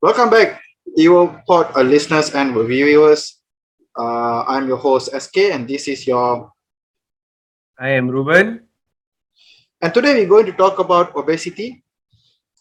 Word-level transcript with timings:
Welcome 0.00 0.30
back, 0.32 0.64
EvoPod 0.96 1.76
uh, 1.76 1.84
listeners 1.84 2.32
and 2.32 2.56
viewers. 2.56 3.36
Uh, 3.92 4.48
I'm 4.48 4.66
your 4.66 4.78
host 4.80 5.12
SK, 5.12 5.52
and 5.52 5.68
this 5.68 5.88
is 5.92 6.06
your. 6.06 6.48
I 7.78 8.00
am 8.00 8.08
Ruben. 8.08 8.64
And 9.76 9.92
today 9.92 10.14
we're 10.16 10.32
going 10.32 10.46
to 10.46 10.56
talk 10.56 10.78
about 10.78 11.14
obesity, 11.14 11.84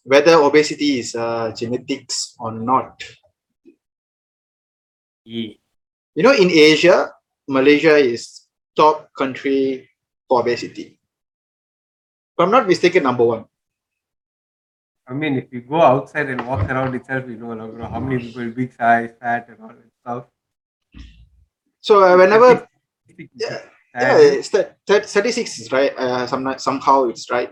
whether 0.04 0.36
obesity 0.36 1.00
is 1.00 1.16
uh, 1.16 1.56
genetics 1.56 2.36
or 2.44 2.52
not. 2.52 3.08
Yeah. 5.24 5.56
You 6.16 6.24
know, 6.24 6.36
in 6.36 6.52
Asia, 6.52 7.08
Malaysia 7.48 7.96
is 7.96 8.52
top 8.76 9.16
country 9.16 9.88
for 10.28 10.42
obesity. 10.42 11.00
If 12.36 12.38
I'm 12.38 12.52
not 12.52 12.68
mistaken, 12.68 13.04
number 13.04 13.24
one. 13.24 13.49
I 15.10 15.14
mean, 15.14 15.38
if 15.38 15.52
you 15.52 15.62
go 15.62 15.82
outside 15.82 16.30
and 16.30 16.46
walk 16.46 16.70
around 16.70 16.94
itself, 16.94 17.26
you 17.28 17.36
know, 17.36 17.50
like, 17.50 17.72
you 17.72 17.78
know 17.80 17.88
how 17.88 18.00
many 18.00 18.20
people 18.22 18.50
big 18.52 18.74
size, 18.74 19.10
fat, 19.20 19.50
and 19.50 19.58
all 19.62 19.70
that 19.70 19.92
stuff. 20.02 20.26
So 21.82 22.04
uh, 22.04 22.16
whenever 22.18 22.68
yeah, 23.36 23.62
yeah, 23.96 24.18
it's 24.20 24.50
that, 24.50 24.78
that 24.88 25.06
36 25.08 25.60
is 25.60 25.72
right. 25.72 25.94
Uh, 25.98 26.28
some, 26.28 26.54
somehow 26.60 27.06
it's 27.06 27.32
right. 27.32 27.52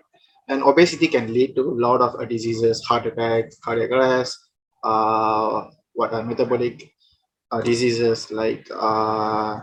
And 0.50 0.62
obesity 0.64 1.08
can 1.08 1.34
lead 1.34 1.56
to 1.56 1.62
a 1.62 1.78
lot 1.88 2.00
of 2.02 2.20
uh, 2.20 2.26
diseases, 2.26 2.84
heart 2.86 3.06
attack, 3.08 3.46
cardiac 3.64 3.90
arrest, 3.92 4.38
uh, 4.84 5.64
what 5.94 6.14
are 6.14 6.24
metabolic 6.24 6.92
uh, 7.52 7.62
diseases 7.62 8.30
like 8.32 8.68
uh, 8.74 9.60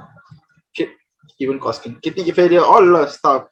ki- 0.74 0.92
even 1.38 1.60
causing 1.60 1.94
kidney 2.00 2.30
failure, 2.32 2.60
all 2.64 2.84
the 2.84 3.06
stuff 3.08 3.46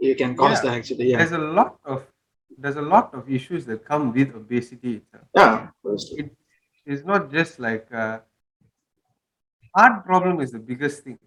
you 0.00 0.16
can 0.16 0.36
cause 0.36 0.62
Yeah. 0.64 0.70
that 0.70 0.76
actually. 0.78 1.10
Yeah, 1.12 1.18
There's 1.18 1.32
a 1.32 1.38
lot 1.38 1.76
of 1.84 2.04
there's 2.58 2.76
a 2.76 2.82
lot 2.82 3.12
of 3.14 3.30
issues 3.30 3.66
that 3.66 3.84
come 3.84 4.12
with 4.12 4.34
obesity 4.34 4.96
itself. 4.96 5.24
yeah. 5.34 5.68
obviously. 5.84 6.30
It's 6.84 7.04
not 7.04 7.30
just 7.32 7.58
like 7.58 7.86
uh, 7.92 8.20
heart 9.74 10.04
problem 10.04 10.40
is 10.40 10.52
the 10.52 10.58
biggest 10.58 11.02
thing. 11.04 11.18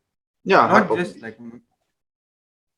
Yeah, 0.43 0.57
not 0.67 0.69
heart 0.87 0.97
just 0.99 1.21
like 1.21 1.35
m- 1.39 1.61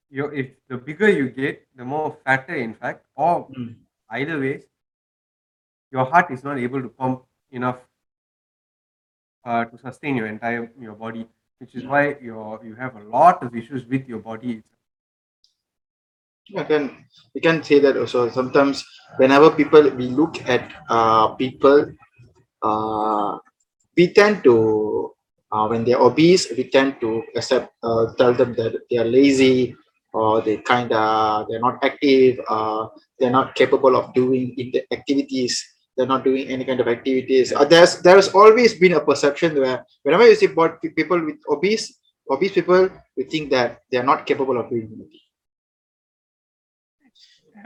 your 0.09 0.33
if 0.33 0.47
the 0.67 0.77
bigger 0.77 1.09
you 1.09 1.29
get, 1.29 1.67
the 1.75 1.85
more 1.85 2.17
fatter 2.25 2.55
in 2.55 2.73
fact, 2.73 3.05
or 3.15 3.47
Mm. 3.49 3.75
either 4.09 4.39
ways, 4.39 4.63
your 5.91 6.05
heart 6.05 6.31
is 6.31 6.43
not 6.43 6.57
able 6.57 6.81
to 6.81 6.89
pump 6.89 7.23
enough 7.51 7.77
uh, 9.45 9.65
to 9.65 9.77
sustain 9.77 10.15
your 10.15 10.27
entire 10.27 10.71
your 10.79 10.95
body, 10.95 11.27
which 11.59 11.75
is 11.75 11.85
why 11.85 12.17
your 12.21 12.59
you 12.65 12.75
have 12.75 12.95
a 12.95 13.03
lot 13.17 13.43
of 13.43 13.55
issues 13.55 13.85
with 13.85 14.07
your 14.07 14.19
body. 14.19 14.51
itself. 14.57 14.80
Yeah, 16.51 16.63
then 16.63 17.05
we 17.33 17.39
can 17.41 17.63
say 17.63 17.79
that 17.79 17.95
also. 17.97 18.29
Sometimes 18.29 18.83
whenever 19.17 19.49
people 19.51 19.89
we 19.91 20.07
look 20.07 20.35
at 20.49 20.67
uh, 20.89 21.29
people, 21.35 21.93
uh, 22.61 23.37
we 23.95 24.11
tend 24.13 24.43
to 24.43 25.13
uh, 25.51 25.67
when 25.67 25.85
they're 25.85 25.99
obese, 25.99 26.51
we 26.57 26.69
tend 26.69 26.99
to 27.01 27.23
accept 27.35 27.71
uh, 27.83 28.13
tell 28.17 28.33
them 28.33 28.53
that 28.55 28.75
they 28.89 28.97
are 28.97 29.05
lazy 29.05 29.75
or 30.13 30.41
they 30.41 30.57
kind 30.57 30.91
of 30.91 31.47
they're 31.47 31.63
not 31.63 31.79
active, 31.83 32.39
uh, 32.49 32.87
they're 33.19 33.31
not 33.31 33.55
capable 33.55 33.95
of 33.95 34.13
doing 34.13 34.55
activities. 34.91 35.55
They're 35.95 36.07
not 36.07 36.23
doing 36.23 36.47
any 36.47 36.63
kind 36.65 36.79
of 36.79 36.87
activities. 36.87 37.53
Uh, 37.53 37.65
there's 37.65 38.01
there's 38.01 38.29
always 38.29 38.75
been 38.75 38.93
a 38.93 38.99
perception 39.01 39.55
where 39.59 39.85
whenever 40.03 40.27
you 40.27 40.35
see 40.35 40.47
people 40.47 41.19
with 41.23 41.39
obese 41.49 41.99
obese 42.29 42.53
people, 42.53 42.89
we 43.15 43.23
think 43.23 43.51
that 43.51 43.79
they 43.91 43.97
are 43.97 44.07
not 44.11 44.25
capable 44.25 44.57
of 44.59 44.69
doing 44.69 44.87
anything. 44.87 45.30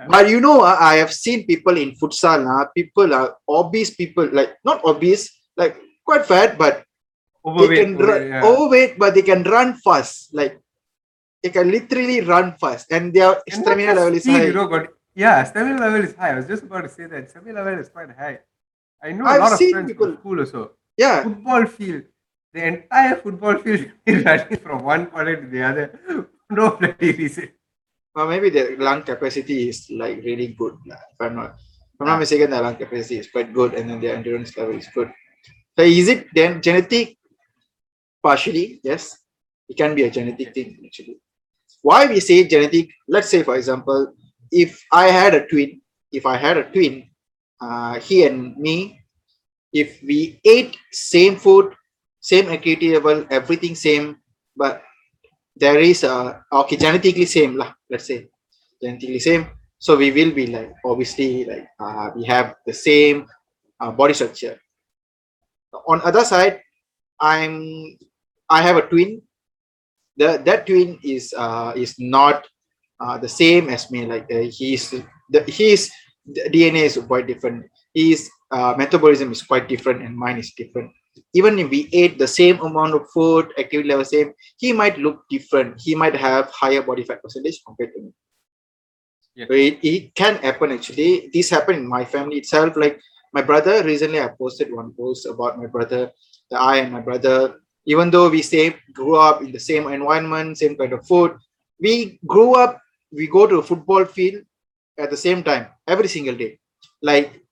But 0.10 0.30
you 0.30 0.40
know, 0.42 0.62
uh, 0.62 0.78
I 0.80 0.96
have 0.96 1.14
seen 1.14 1.46
people 1.46 1.78
in 1.78 1.92
futsal, 1.96 2.46
uh, 2.48 2.68
people 2.76 3.14
are 3.14 3.38
obese 3.48 3.96
people, 3.96 4.28
like 4.32 4.56
not 4.64 4.84
obese, 4.86 5.30
like 5.58 5.76
quite 6.06 6.26
fat, 6.26 6.58
but 6.58 6.84
they 7.46 7.52
Overweight, 7.52 7.80
can 7.80 7.98
run, 7.98 8.10
overweight, 8.10 8.28
yeah. 8.30 8.44
overweight, 8.46 9.00
but 9.00 9.14
they 9.14 9.22
can 9.22 9.44
run 9.44 9.76
fast. 9.76 10.34
Like 10.34 10.60
they 11.44 11.50
can 11.50 11.70
literally 11.70 12.22
run 12.22 12.54
fast, 12.58 12.92
and 12.92 13.14
their 13.14 13.38
And 13.50 13.62
stamina 13.62 13.94
level 13.94 14.14
is 14.16 14.24
speed, 14.24 14.32
high. 14.38 14.46
You 14.46 14.54
know, 14.54 14.68
but 14.68 14.94
yeah, 15.16 15.44
stamina 15.44 15.80
level 15.80 16.02
is 16.04 16.16
high. 16.16 16.32
I 16.32 16.36
was 16.36 16.48
just 16.48 16.64
about 16.64 16.82
to 16.82 16.90
say 16.90 17.06
that 17.06 17.30
stamina 17.30 17.62
level 17.64 17.80
is 17.80 17.90
quite 17.90 18.10
high. 18.18 18.40
I 19.04 19.12
know 19.12 19.26
a 19.26 19.30
I've 19.30 19.40
lot 19.42 19.52
of 19.54 19.58
seen 19.60 19.72
friends 19.74 19.92
people- 19.92 20.08
from 20.08 20.18
school 20.18 20.40
also. 20.40 20.72
Yeah, 20.98 21.24
Football 21.24 21.66
field, 21.68 22.04
the 22.54 22.66
entire 22.66 23.16
football 23.18 23.58
field 23.60 23.92
is 24.06 24.24
running 24.26 24.58
from 24.58 24.84
one 24.84 25.06
corner 25.08 25.36
to 25.36 25.48
the 25.48 25.62
other. 25.62 26.00
No 26.50 26.78
bloody 26.78 27.12
reason. 27.12 27.50
Or 28.16 28.28
maybe 28.28 28.50
their 28.50 28.78
lung 28.78 29.04
capacity 29.04 29.70
is 29.70 29.88
like 29.90 30.24
really 30.24 30.48
good. 30.48 30.78
If 30.86 31.20
I'm 31.20 31.36
not, 31.36 31.56
if 31.56 32.02
I'm 32.02 32.08
not 32.08 32.20
mistaken, 32.20 32.50
their 32.50 32.62
lung 32.62 32.76
capacity 32.76 33.20
is 33.20 33.30
quite 33.30 33.54
good, 33.54 33.74
and 33.74 33.90
then 33.90 34.02
their 34.02 34.16
endurance 34.16 34.56
level 34.58 34.76
is 34.76 34.88
good. 34.94 35.12
So 35.78 35.84
is 35.84 36.08
it 36.08 36.28
then 36.34 36.62
genetic? 36.62 37.18
Partially, 38.24 38.80
yes. 38.84 39.18
It 39.68 39.78
can 39.78 39.96
be 39.96 40.04
a 40.04 40.12
genetic 40.12 40.54
thing 40.54 40.78
actually. 40.86 41.18
Why 41.82 42.08
we 42.08 42.20
say 42.20 42.48
genetic? 42.48 42.90
Let's 43.08 43.30
say, 43.30 43.44
for 43.44 43.56
example, 43.56 44.14
if 44.52 44.84
I 44.92 45.08
had 45.08 45.36
a 45.36 45.46
twin, 45.48 45.82
if 46.12 46.26
I 46.26 46.38
had 46.38 46.58
a 46.58 46.64
twin, 46.64 47.10
uh, 47.62 48.00
he 48.00 48.26
and 48.26 48.56
me, 48.58 49.02
if 49.74 50.02
we 50.02 50.40
ate 50.46 50.78
same 50.92 51.36
food, 51.36 51.74
same 52.22 52.50
activity 52.50 52.94
level, 52.94 53.26
everything 53.30 53.76
same, 53.76 54.18
but 54.56 54.82
there 55.56 55.80
is 55.80 56.04
a 56.04 56.44
okay 56.52 56.76
genetically 56.76 57.26
same 57.26 57.56
lah. 57.56 57.74
Let's 57.90 58.06
say 58.06 58.28
genetically 58.82 59.20
same, 59.20 59.48
so 59.80 59.96
we 59.96 60.12
will 60.12 60.32
be 60.32 60.48
like 60.48 60.74
obviously 60.84 61.46
like 61.46 61.68
uh, 61.80 62.12
we 62.16 62.24
have 62.26 62.56
the 62.66 62.74
same 62.74 63.26
uh, 63.80 63.92
body 63.92 64.14
structure. 64.14 64.60
On 65.88 66.02
other 66.04 66.24
side, 66.24 66.62
I'm 67.20 67.98
I 68.50 68.62
have 68.62 68.78
a 68.78 68.88
twin. 68.88 69.22
The 70.18 70.42
that 70.46 70.68
twin 70.68 71.00
is 71.04 71.34
uh, 71.36 71.74
is 71.76 71.96
not 72.00 72.48
uh, 73.00 73.18
the 73.18 73.30
same 73.30 73.70
as 73.70 73.92
me. 73.92 74.06
Like 74.06 74.28
uh, 74.32 74.48
he's 74.52 74.92
the 75.32 75.40
his 75.48 75.92
DNA 76.28 76.84
is 76.88 77.00
quite 77.08 77.28
different. 77.28 77.66
His 77.94 78.30
uh, 78.52 78.76
metabolism 78.78 79.32
is 79.32 79.42
quite 79.42 79.68
different, 79.68 80.04
and 80.04 80.16
mine 80.16 80.38
is 80.38 80.52
different. 80.52 80.92
Even 81.34 81.60
if 81.60 81.70
we 81.70 81.90
ate 81.94 82.18
the 82.18 82.28
same 82.28 82.60
amount 82.60 82.94
of 82.94 83.10
food, 83.12 83.52
activity 83.58 83.90
level 83.90 84.06
same, 84.06 84.34
he 84.58 84.74
might 84.74 84.98
look 84.98 85.24
different. 85.30 85.80
He 85.82 85.96
might 85.96 86.16
have 86.16 86.50
higher 86.52 86.82
body 86.82 87.04
fat 87.04 87.22
percentage 87.22 87.62
compared 87.66 87.94
to 87.94 88.02
me. 88.02 88.12
Yeah. 89.36 89.46
So 89.50 89.54
it, 89.54 89.80
it 89.84 90.16
can 90.16 90.36
happen 90.38 90.72
actually. 90.72 91.30
This 91.34 91.50
happened 91.50 91.80
in 91.80 91.88
my 91.88 92.06
family 92.06 92.38
itself. 92.38 92.76
Like 92.78 93.00
my 93.34 93.42
brother 93.42 93.84
recently, 93.84 94.22
I 94.22 94.30
posted 94.30 94.74
one 94.74 94.94
post 94.94 95.26
about 95.26 95.58
my 95.58 95.68
brother. 95.68 96.12
The 96.50 96.58
I 96.58 96.78
and 96.78 96.92
my 96.92 97.02
brother, 97.02 97.60
even 97.86 98.12
though 98.12 98.30
we 98.30 98.42
same 98.42 98.76
grew 98.94 99.18
up 99.18 99.42
in 99.42 99.52
the 99.52 99.60
same 99.60 99.88
environment, 99.88 100.58
same 100.58 100.76
kind 100.78 100.94
of 100.94 101.06
food, 101.06 101.36
we 101.80 102.20
grew 102.26 102.56
up. 102.56 102.82
We 103.12 103.28
go 103.28 103.48
to 103.48 103.60
a 103.60 103.64
football 103.64 104.06
field 104.06 104.44
at 104.98 105.10
the 105.10 105.18
same 105.18 105.44
time 105.44 105.68
every 105.88 106.08
single 106.08 106.36
day. 106.36 106.60
Like 107.02 107.45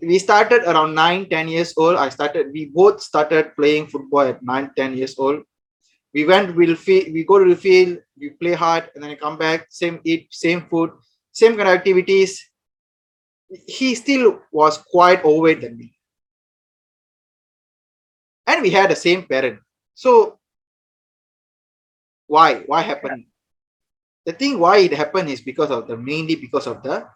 we 0.00 0.18
started 0.18 0.62
around 0.64 0.94
9 0.94 1.28
10 1.28 1.48
years 1.48 1.72
old. 1.76 1.96
I 1.96 2.08
started 2.08 2.52
we 2.52 2.66
both 2.66 3.00
started 3.00 3.54
playing 3.56 3.86
football 3.88 4.20
at 4.20 4.42
9 4.42 4.70
10 4.76 4.96
years 4.96 5.18
old. 5.18 5.42
We 6.14 6.24
went 6.24 6.56
field 6.78 7.12
we 7.12 7.24
go 7.24 7.38
to 7.38 7.48
the 7.48 7.60
field 7.60 7.98
we 8.18 8.30
play 8.30 8.52
hard 8.52 8.90
and 8.94 9.04
then 9.04 9.10
I 9.10 9.14
come 9.16 9.36
back 9.36 9.66
same 9.70 10.00
eat 10.04 10.28
same 10.30 10.62
food 10.70 10.90
same 11.32 11.56
kind 11.56 11.68
of 11.68 11.74
activities. 11.74 12.42
He 13.66 13.94
still 13.94 14.40
was 14.50 14.78
quite 14.78 15.24
overweight 15.24 15.60
than 15.60 15.76
me. 15.76 15.92
And 18.46 18.62
we 18.62 18.70
had 18.70 18.90
the 18.90 18.96
same 18.96 19.24
parent. 19.24 19.60
So 19.94 20.38
why 22.26 22.62
why 22.66 22.82
happened? 22.82 23.26
The 24.24 24.32
thing 24.32 24.58
why 24.58 24.78
it 24.78 24.92
happened 24.92 25.28
is 25.28 25.40
because 25.40 25.70
of 25.70 25.86
the 25.86 25.96
mainly 25.96 26.34
because 26.34 26.66
of 26.66 26.82
the 26.82 27.06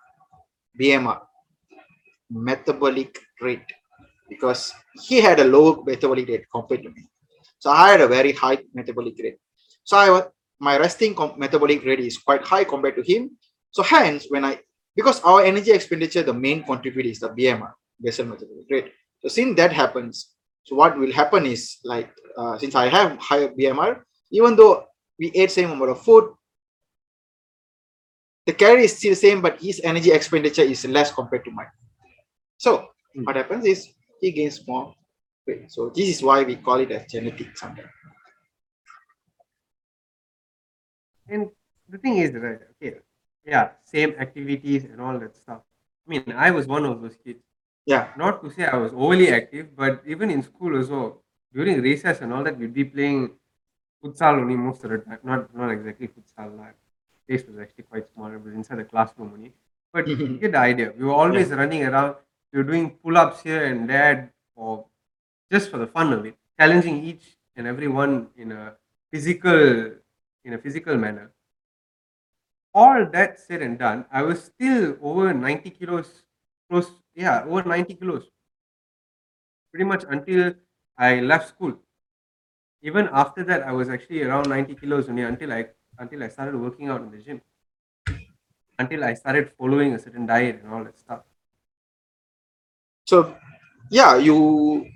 bmr 0.78 1.20
metabolic 2.30 3.18
rate 3.40 3.66
because 4.28 4.72
he 5.02 5.20
had 5.20 5.40
a 5.40 5.44
low 5.44 5.82
metabolic 5.84 6.28
rate 6.28 6.44
compared 6.54 6.82
to 6.82 6.90
me. 6.90 7.06
So 7.58 7.70
I 7.70 7.90
had 7.90 8.00
a 8.00 8.08
very 8.08 8.32
high 8.32 8.58
metabolic 8.72 9.14
rate. 9.22 9.38
So 9.84 9.96
I 9.96 10.10
was 10.10 10.24
my 10.60 10.78
resting 10.78 11.16
metabolic 11.36 11.84
rate 11.84 12.00
is 12.00 12.18
quite 12.18 12.42
high 12.42 12.64
compared 12.64 12.96
to 12.96 13.02
him. 13.02 13.36
So 13.70 13.82
hence, 13.82 14.26
when 14.28 14.44
I 14.44 14.60
because 14.94 15.20
our 15.22 15.42
energy 15.42 15.72
expenditure, 15.72 16.22
the 16.22 16.34
main 16.34 16.62
contributor 16.62 17.08
is 17.08 17.20
the 17.20 17.28
BMR, 17.28 17.72
basal 18.00 18.26
metabolic 18.26 18.66
rate. 18.70 18.92
So 19.20 19.28
since 19.28 19.56
that 19.56 19.72
happens, 19.72 20.34
so 20.64 20.76
what 20.76 20.98
will 20.98 21.12
happen 21.12 21.46
is 21.46 21.78
like 21.84 22.10
uh, 22.36 22.58
since 22.58 22.74
I 22.74 22.88
have 22.88 23.18
higher 23.18 23.48
BMR, 23.48 24.02
even 24.30 24.56
though 24.56 24.84
we 25.18 25.32
ate 25.34 25.50
same 25.50 25.70
amount 25.70 25.90
of 25.90 26.02
food, 26.02 26.32
the 28.46 28.52
calorie 28.52 28.84
is 28.84 28.96
still 28.96 29.14
same, 29.14 29.42
but 29.42 29.60
his 29.60 29.80
energy 29.84 30.12
expenditure 30.12 30.62
is 30.62 30.84
less 30.86 31.12
compared 31.12 31.44
to 31.44 31.50
mine. 31.50 31.66
So 32.64 32.70
Hmm. 33.14 33.24
what 33.24 33.36
happens 33.36 33.64
is 33.66 33.78
he 34.20 34.30
gains 34.38 34.56
more 34.68 34.94
weight. 35.46 35.70
So 35.74 35.90
this 35.96 36.08
is 36.14 36.22
why 36.22 36.42
we 36.44 36.56
call 36.56 36.78
it 36.84 36.90
as 36.92 37.10
genetic 37.10 37.56
sometimes. 37.56 37.90
And 41.28 41.50
the 41.88 41.98
thing 41.98 42.18
is, 42.18 42.32
right? 42.34 42.60
Okay, 42.72 42.98
yeah, 43.44 43.70
same 43.84 44.10
activities 44.18 44.84
and 44.84 45.00
all 45.00 45.18
that 45.18 45.36
stuff. 45.36 45.62
I 46.06 46.10
mean, 46.10 46.32
I 46.32 46.50
was 46.50 46.66
one 46.66 46.84
of 46.84 47.00
those 47.00 47.16
kids. 47.24 47.40
Yeah. 47.86 48.12
Not 48.16 48.42
to 48.42 48.50
say 48.50 48.64
I 48.66 48.76
was 48.76 48.92
overly 48.92 49.28
active, 49.30 49.74
but 49.76 50.02
even 50.06 50.30
in 50.30 50.42
school 50.42 50.76
also, 50.76 51.22
during 51.52 51.80
recess 51.80 52.20
and 52.20 52.32
all 52.32 52.44
that, 52.44 52.58
we'd 52.58 52.74
be 52.74 52.84
playing 52.84 53.30
futsal 54.02 54.40
only 54.40 54.56
most 54.56 54.84
of 54.84 54.90
the 54.90 54.98
time. 54.98 55.18
Not 55.24 55.54
not 55.54 55.70
exactly 55.70 56.08
futsal. 56.08 56.58
Like, 56.58 56.76
place 57.28 57.46
was 57.46 57.58
actually 57.58 57.84
quite 57.84 58.08
small. 58.08 58.32
It 58.32 58.42
was 58.44 58.54
inside 58.54 58.78
the 58.78 58.84
classroom 58.84 59.32
only. 59.34 59.52
But 59.92 60.06
you 60.08 60.38
get 60.38 60.52
the 60.52 60.58
idea. 60.58 60.92
We 60.98 61.04
were 61.06 61.14
always 61.24 61.50
running 61.50 61.84
around. 61.84 62.16
Were 62.52 62.64
doing 62.64 62.90
pull-ups 63.02 63.42
here 63.42 63.64
and 63.64 63.88
there, 63.88 64.32
or 64.56 64.86
just 65.52 65.70
for 65.70 65.78
the 65.78 65.86
fun 65.86 66.12
of 66.12 66.26
it, 66.26 66.34
challenging 66.58 67.04
each 67.04 67.36
and 67.56 67.66
every 67.66 67.86
one 67.86 68.28
in 68.36 68.52
a 68.52 68.74
physical 69.12 69.92
in 70.44 70.54
a 70.54 70.58
physical 70.58 70.96
manner. 70.96 71.32
All 72.74 73.06
that 73.06 73.38
said 73.38 73.62
and 73.62 73.78
done, 73.78 74.04
I 74.12 74.22
was 74.22 74.44
still 74.44 74.96
over 75.02 75.32
90 75.34 75.70
kilos, 75.70 76.22
close, 76.68 76.90
yeah, 77.14 77.44
over 77.44 77.62
90 77.62 77.94
kilos. 77.94 78.30
Pretty 79.70 79.84
much 79.84 80.04
until 80.08 80.54
I 80.96 81.20
left 81.20 81.48
school. 81.48 81.78
Even 82.82 83.08
after 83.12 83.44
that, 83.44 83.62
I 83.62 83.72
was 83.72 83.88
actually 83.88 84.22
around 84.22 84.48
90 84.48 84.74
kilos 84.74 85.08
only 85.08 85.22
until 85.22 85.52
I 85.52 85.66
until 85.98 86.22
I 86.22 86.28
started 86.28 86.56
working 86.56 86.88
out 86.88 87.02
in 87.02 87.10
the 87.10 87.18
gym. 87.18 87.42
Until 88.78 89.04
I 89.04 89.14
started 89.14 89.52
following 89.58 89.94
a 89.94 89.98
certain 89.98 90.26
diet 90.26 90.62
and 90.62 90.72
all 90.72 90.82
that 90.84 90.98
stuff. 90.98 91.20
So 93.10 93.34
yeah, 93.90 94.14
you 94.22 94.86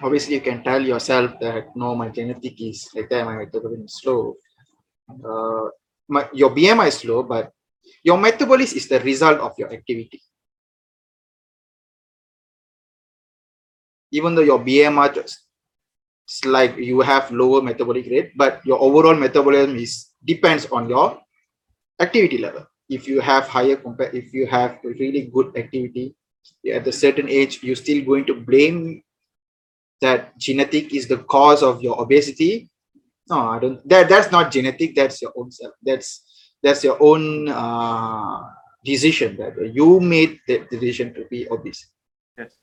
obviously 0.00 0.40
you 0.40 0.40
can 0.40 0.64
tell 0.64 0.80
yourself 0.80 1.36
that 1.44 1.76
no, 1.76 1.94
my 1.94 2.08
genetic 2.08 2.56
is 2.56 2.88
like 2.94 3.10
that, 3.10 3.26
my 3.26 3.36
metabolism 3.36 3.84
is 3.84 4.00
slow. 4.00 4.32
Uh, 5.12 5.68
my, 6.08 6.24
your 6.32 6.48
BMI 6.56 6.88
is 6.88 7.04
slow, 7.04 7.22
but 7.22 7.52
your 8.02 8.16
metabolism 8.16 8.78
is 8.78 8.88
the 8.88 9.00
result 9.00 9.40
of 9.40 9.52
your 9.58 9.70
activity. 9.70 10.22
Even 14.10 14.34
though 14.34 14.48
your 14.48 14.60
BMI 14.64 15.12
just 15.12 15.44
it's 16.24 16.46
like 16.46 16.78
you 16.78 17.00
have 17.00 17.30
lower 17.30 17.60
metabolic 17.60 18.06
rate, 18.06 18.32
but 18.36 18.64
your 18.64 18.80
overall 18.80 19.14
metabolism 19.14 19.76
is 19.76 20.12
depends 20.24 20.64
on 20.72 20.88
your 20.88 21.20
activity 22.00 22.38
level. 22.38 22.64
If 22.88 23.06
you 23.06 23.20
have 23.20 23.48
higher 23.48 23.76
compare, 23.76 24.08
if 24.16 24.32
you 24.32 24.46
have 24.46 24.78
really 24.82 25.28
good 25.30 25.52
activity 25.54 26.16
at 26.72 26.86
a 26.86 26.92
certain 26.92 27.28
age, 27.28 27.62
you're 27.62 27.76
still 27.76 28.04
going 28.04 28.26
to 28.26 28.34
blame 28.34 29.02
that 30.00 30.38
genetic 30.38 30.94
is 30.94 31.08
the 31.08 31.18
cause 31.18 31.62
of 31.62 31.82
your 31.82 32.00
obesity. 32.00 32.70
No, 33.28 33.38
I 33.50 33.58
don't. 33.58 33.88
That 33.88 34.08
that's 34.08 34.30
not 34.30 34.50
genetic. 34.50 34.94
That's 34.94 35.20
your 35.20 35.32
own 35.36 35.50
self. 35.50 35.74
That's 35.82 36.22
that's 36.62 36.82
your 36.84 36.96
own 37.02 37.48
uh, 37.48 38.40
decision 38.84 39.36
that 39.36 39.54
you 39.74 40.00
made 40.00 40.40
the 40.46 40.66
decision 40.70 41.14
to 41.14 41.26
be 41.26 41.48
obese. 41.50 41.86
Yes. 42.38 42.56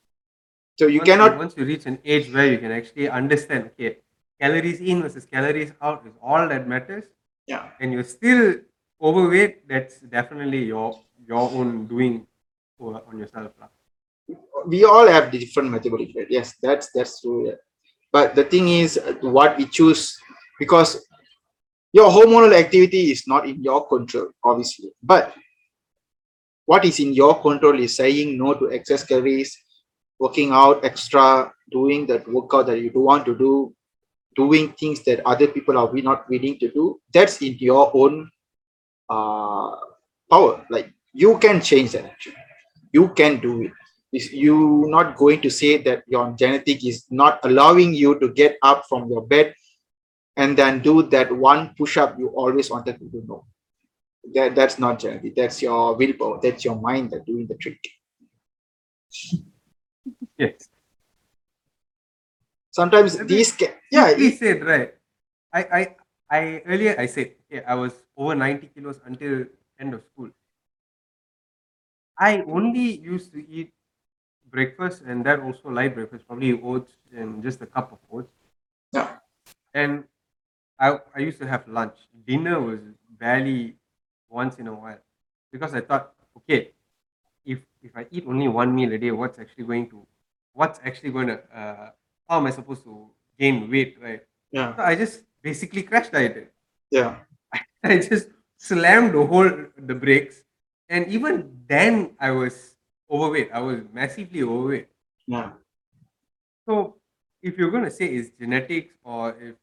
So 0.79 0.87
you 0.87 0.99
once 0.99 1.09
cannot. 1.09 1.37
once 1.37 1.53
you 1.57 1.65
reach 1.65 1.85
an 1.85 1.99
age 2.03 2.31
where 2.33 2.47
you 2.51 2.57
can 2.57 2.71
actually 2.71 3.09
understand, 3.09 3.71
okay, 3.73 3.97
calories 4.41 4.79
in 4.81 5.01
versus 5.01 5.25
calories 5.25 5.71
out 5.81 6.05
is 6.07 6.13
all 6.21 6.47
that 6.47 6.67
matters, 6.67 7.05
Yeah. 7.47 7.69
and 7.79 7.93
you're 7.93 8.03
still 8.03 8.55
overweight, 9.01 9.67
that's 9.67 9.99
definitely 9.99 10.65
your 10.65 10.99
your 11.27 11.51
own 11.51 11.87
doing 11.87 12.27
on 12.79 13.19
yourself. 13.19 13.51
We 14.67 14.83
all 14.83 15.07
have 15.07 15.31
different 15.31 15.69
metabolic 15.71 16.09
rate. 16.15 16.27
Yes, 16.29 16.55
that's 16.61 16.91
that's 16.93 17.21
true. 17.21 17.47
yeah. 17.47 17.55
But 18.11 18.35
the 18.35 18.43
thing 18.45 18.69
is, 18.69 18.99
what 19.21 19.57
we 19.57 19.65
choose 19.65 20.17
because 20.59 21.05
your 21.93 22.09
hormonal 22.09 22.53
activity 22.53 23.11
is 23.11 23.27
not 23.27 23.47
in 23.47 23.63
your 23.63 23.87
control, 23.87 24.29
obviously. 24.43 24.91
But 25.01 25.33
what 26.65 26.85
is 26.85 26.99
in 26.99 27.13
your 27.13 27.41
control 27.41 27.79
is 27.79 27.95
saying 27.95 28.37
no 28.37 28.53
to 28.53 28.67
excess 28.67 29.03
calories, 29.03 29.57
working 30.19 30.51
out 30.51 30.83
extra, 30.83 31.51
doing 31.71 32.05
that 32.07 32.27
workout 32.27 32.67
that 32.67 32.79
you 32.79 32.89
don't 32.89 33.03
want 33.03 33.25
to 33.25 33.37
do, 33.37 33.73
doing 34.35 34.73
things 34.73 35.03
that 35.03 35.25
other 35.25 35.47
people 35.47 35.77
are 35.77 35.91
not 35.93 36.29
willing 36.29 36.57
to 36.59 36.71
do. 36.71 36.99
That's 37.13 37.41
in 37.41 37.57
your 37.59 37.91
own 37.93 38.29
uh, 39.09 39.71
power. 40.29 40.65
Like 40.69 40.91
you 41.13 41.37
can 41.39 41.61
change 41.61 41.91
that. 41.91 42.05
Actually, 42.05 42.35
you 42.91 43.09
can 43.09 43.39
do 43.39 43.61
it 43.63 43.71
is 44.17 44.25
you 44.31 44.57
not 44.95 45.15
going 45.21 45.39
to 45.45 45.49
say 45.49 45.71
that 45.87 46.03
your 46.07 46.25
genetic 46.41 46.85
is 46.91 47.05
not 47.21 47.39
allowing 47.49 47.93
you 47.93 48.11
to 48.19 48.27
get 48.41 48.57
up 48.71 48.83
from 48.89 49.09
your 49.13 49.23
bed 49.33 49.53
and 50.37 50.57
then 50.61 50.79
do 50.87 50.95
that 51.15 51.31
one 51.31 51.61
push-up 51.77 52.17
you 52.19 52.27
always 52.43 52.69
wanted 52.75 52.97
to 53.01 53.05
do 53.15 53.21
no 53.31 53.37
that 54.37 54.55
that's 54.59 54.77
not 54.85 54.99
genetic 55.03 55.35
that's 55.39 55.61
your 55.67 55.81
willpower 56.01 56.39
that's 56.45 56.63
your 56.67 56.77
mind 56.89 57.11
that 57.11 57.25
doing 57.31 57.45
the 57.51 57.57
trick 57.65 57.79
Yes. 60.37 60.67
sometimes 62.71 63.17
Maybe- 63.17 63.35
these 63.35 63.51
ca- 63.59 63.75
yeah 63.91 64.07
Simply 64.09 64.27
it- 64.27 64.39
said, 64.39 64.57
right. 64.65 64.91
I, 65.53 65.61
I, 65.79 65.81
I 66.29 66.41
earlier 66.67 66.95
I 66.99 67.05
said, 67.07 67.35
yeah, 67.49 67.63
I 67.67 67.75
was 67.75 67.93
over 68.17 68.35
90 68.35 68.67
kilos 68.75 68.99
until 69.05 69.45
end 69.79 69.93
of 69.93 70.03
school. 70.11 70.29
I 72.19 72.41
only 72.47 72.99
used 72.99 73.31
to 73.33 73.39
eat 73.47 73.71
breakfast 74.49 75.01
and 75.05 75.25
that 75.25 75.39
also 75.39 75.69
light 75.69 75.95
breakfast, 75.95 76.27
probably 76.27 76.53
oats 76.61 76.91
and 77.15 77.43
just 77.43 77.61
a 77.61 77.65
cup 77.65 77.91
of 77.91 77.99
oats. 78.11 78.31
Yeah. 78.93 79.17
And 79.73 80.05
I, 80.79 80.99
I 81.15 81.19
used 81.19 81.39
to 81.39 81.47
have 81.47 81.67
lunch. 81.67 81.95
Dinner 82.27 82.61
was 82.61 82.79
barely 83.09 83.77
once 84.29 84.57
in 84.57 84.67
a 84.67 84.73
while 84.75 84.99
because 85.51 85.73
I 85.73 85.81
thought, 85.81 86.13
okay, 86.37 86.71
if 87.45 87.59
if 87.81 87.95
I 87.95 88.07
eat 88.11 88.25
only 88.27 88.47
one 88.47 88.73
meal 88.75 88.91
a 88.93 88.97
day, 88.97 89.11
what's 89.11 89.39
actually 89.39 89.65
going 89.65 89.89
to, 89.91 90.05
what's 90.53 90.79
actually 90.83 91.11
going 91.11 91.27
to, 91.27 91.39
uh, 91.55 91.91
how 92.27 92.37
am 92.39 92.47
I 92.47 92.51
supposed 92.51 92.83
to 92.83 93.11
gain 93.39 93.69
weight, 93.69 93.97
right? 94.01 94.23
yeah 94.51 94.75
So 94.75 94.83
I 94.83 94.95
just 94.95 95.23
basically 95.41 95.83
crash 95.83 96.09
dieted. 96.09 96.49
yeah 96.91 97.19
I 97.83 97.97
just 97.99 98.29
slammed 98.57 99.13
the 99.13 99.25
whole 99.25 99.51
the 99.77 99.95
brakes, 99.95 100.43
and 100.89 101.07
even 101.07 101.63
then 101.67 102.15
I 102.19 102.31
was 102.31 102.74
overweight. 103.09 103.51
I 103.51 103.59
was 103.61 103.81
massively 103.93 104.43
overweight. 104.43 104.89
yeah 105.27 105.53
So 106.67 106.97
if 107.41 107.57
you're 107.57 107.71
gonna 107.71 107.91
say 107.91 108.07
it's 108.15 108.29
genetics 108.37 108.95
or 109.03 109.37
if 109.41 109.55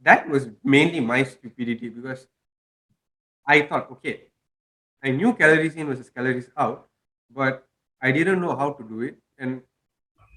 that 0.00 0.28
was 0.28 0.48
mainly 0.64 1.00
my 1.00 1.22
stupidity 1.24 1.88
because 1.88 2.28
I 3.46 3.62
thought, 3.66 3.90
okay, 3.92 4.28
I 5.02 5.10
knew 5.12 5.34
calories 5.34 5.76
in 5.76 5.86
versus 5.88 6.10
calories 6.10 6.50
out, 6.56 6.90
but 7.30 7.68
I 8.02 8.12
didn't 8.12 8.40
know 8.40 8.56
how 8.56 8.72
to 8.74 8.84
do 8.84 9.02
it, 9.02 9.18
and 9.38 9.62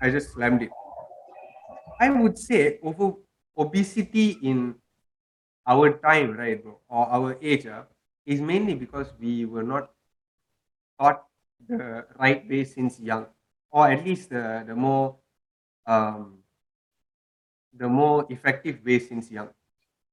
I 0.01 0.11
just 0.11 0.33
slammed 0.33 0.63
it. 0.63 0.77
I 1.99 2.09
would 2.09 2.37
say 2.37 2.79
over 2.81 3.15
obesity 3.57 4.31
in 4.31 4.75
our 5.67 5.97
time, 5.99 6.33
right, 6.37 6.61
bro, 6.63 6.81
or 6.89 7.07
our 7.07 7.37
age, 7.41 7.67
uh, 7.67 7.85
is 8.25 8.41
mainly 8.41 8.75
because 8.75 9.13
we 9.19 9.45
were 9.45 9.63
not 9.63 9.93
taught 10.99 11.25
the 11.67 12.05
right 12.19 12.47
way 12.49 12.63
since 12.63 12.99
young, 12.99 13.25
or 13.71 13.87
at 13.89 14.03
least 14.05 14.29
the 14.29 14.63
the 14.67 14.75
more 14.75 15.17
um, 15.87 16.39
the 17.73 17.87
more 17.87 18.25
effective 18.29 18.79
way 18.85 18.99
since 18.99 19.31
young. 19.31 19.49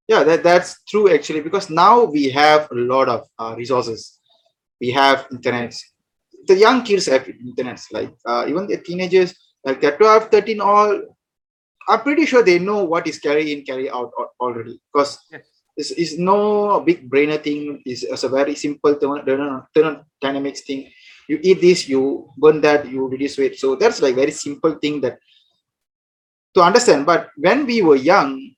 yeah 0.08 0.22
that, 0.24 0.42
that's 0.42 0.82
true 0.90 1.06
actually 1.14 1.40
because 1.40 1.70
now 1.70 2.04
we 2.04 2.30
have 2.30 2.68
a 2.70 2.74
lot 2.94 3.08
of 3.08 3.20
uh, 3.38 3.54
resources 3.56 4.20
we 4.80 4.90
have 4.90 5.26
internet. 5.32 5.74
the 6.48 6.56
young 6.56 6.82
kids 6.82 7.06
have 7.06 7.28
internet, 7.28 7.80
like 7.92 8.12
uh, 8.30 8.44
even 8.48 8.66
the 8.66 8.78
teenagers 8.78 9.30
like 9.64 9.80
they're 9.80 9.96
12 9.96 10.28
13 10.30 10.60
all 10.60 10.90
i'm 11.88 12.00
pretty 12.00 12.26
sure 12.26 12.42
they 12.42 12.58
know 12.58 12.84
what 12.84 13.06
is 13.06 13.18
carry 13.18 13.52
in 13.52 13.62
carry 13.64 13.88
out 13.90 14.10
already 14.40 14.78
because 14.92 15.18
Yes. 15.32 15.46
it's, 15.76 15.90
it's 16.02 16.18
no 16.18 16.80
big 16.80 17.08
brainer 17.10 17.40
thing 17.42 17.80
it's, 17.84 18.02
it's 18.02 18.24
a 18.24 18.28
very 18.28 18.54
simple 18.54 18.94
thermo- 18.94 19.24
thermo- 19.24 19.64
thermodynamics 19.74 20.62
thing 20.62 20.90
you 21.28 21.38
eat 21.42 21.60
this 21.60 21.88
you 21.88 22.28
burn 22.36 22.60
that 22.60 22.88
you 22.88 23.08
reduce 23.08 23.38
weight. 23.38 23.58
So 23.58 23.76
that's 23.76 24.02
like 24.02 24.14
very 24.14 24.30
simple 24.30 24.74
thing 24.74 25.00
that 25.02 25.18
to 26.54 26.62
understand. 26.62 27.06
But 27.06 27.30
when 27.36 27.66
we 27.66 27.82
were 27.82 27.96
young 27.96 28.54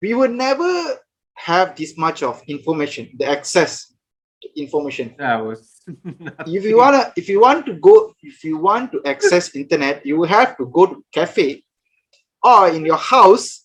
we 0.00 0.14
would 0.14 0.30
never 0.30 0.98
have 1.34 1.76
this 1.76 1.96
much 1.96 2.22
of 2.22 2.42
information 2.48 3.08
the 3.18 3.26
access 3.26 3.94
to 4.42 4.60
information. 4.60 5.14
That 5.18 5.44
was 5.44 5.80
if 6.46 6.64
you 6.64 6.76
wanna 6.76 7.12
if 7.16 7.28
you 7.28 7.40
want 7.40 7.66
to 7.66 7.74
go 7.74 8.12
if 8.22 8.44
you 8.44 8.58
want 8.58 8.92
to 8.92 9.02
access 9.04 9.54
internet 9.54 10.04
you 10.04 10.22
have 10.24 10.56
to 10.58 10.66
go 10.66 10.86
to 10.86 11.04
cafe 11.12 11.64
or 12.42 12.68
in 12.68 12.84
your 12.84 12.98
house. 12.98 13.64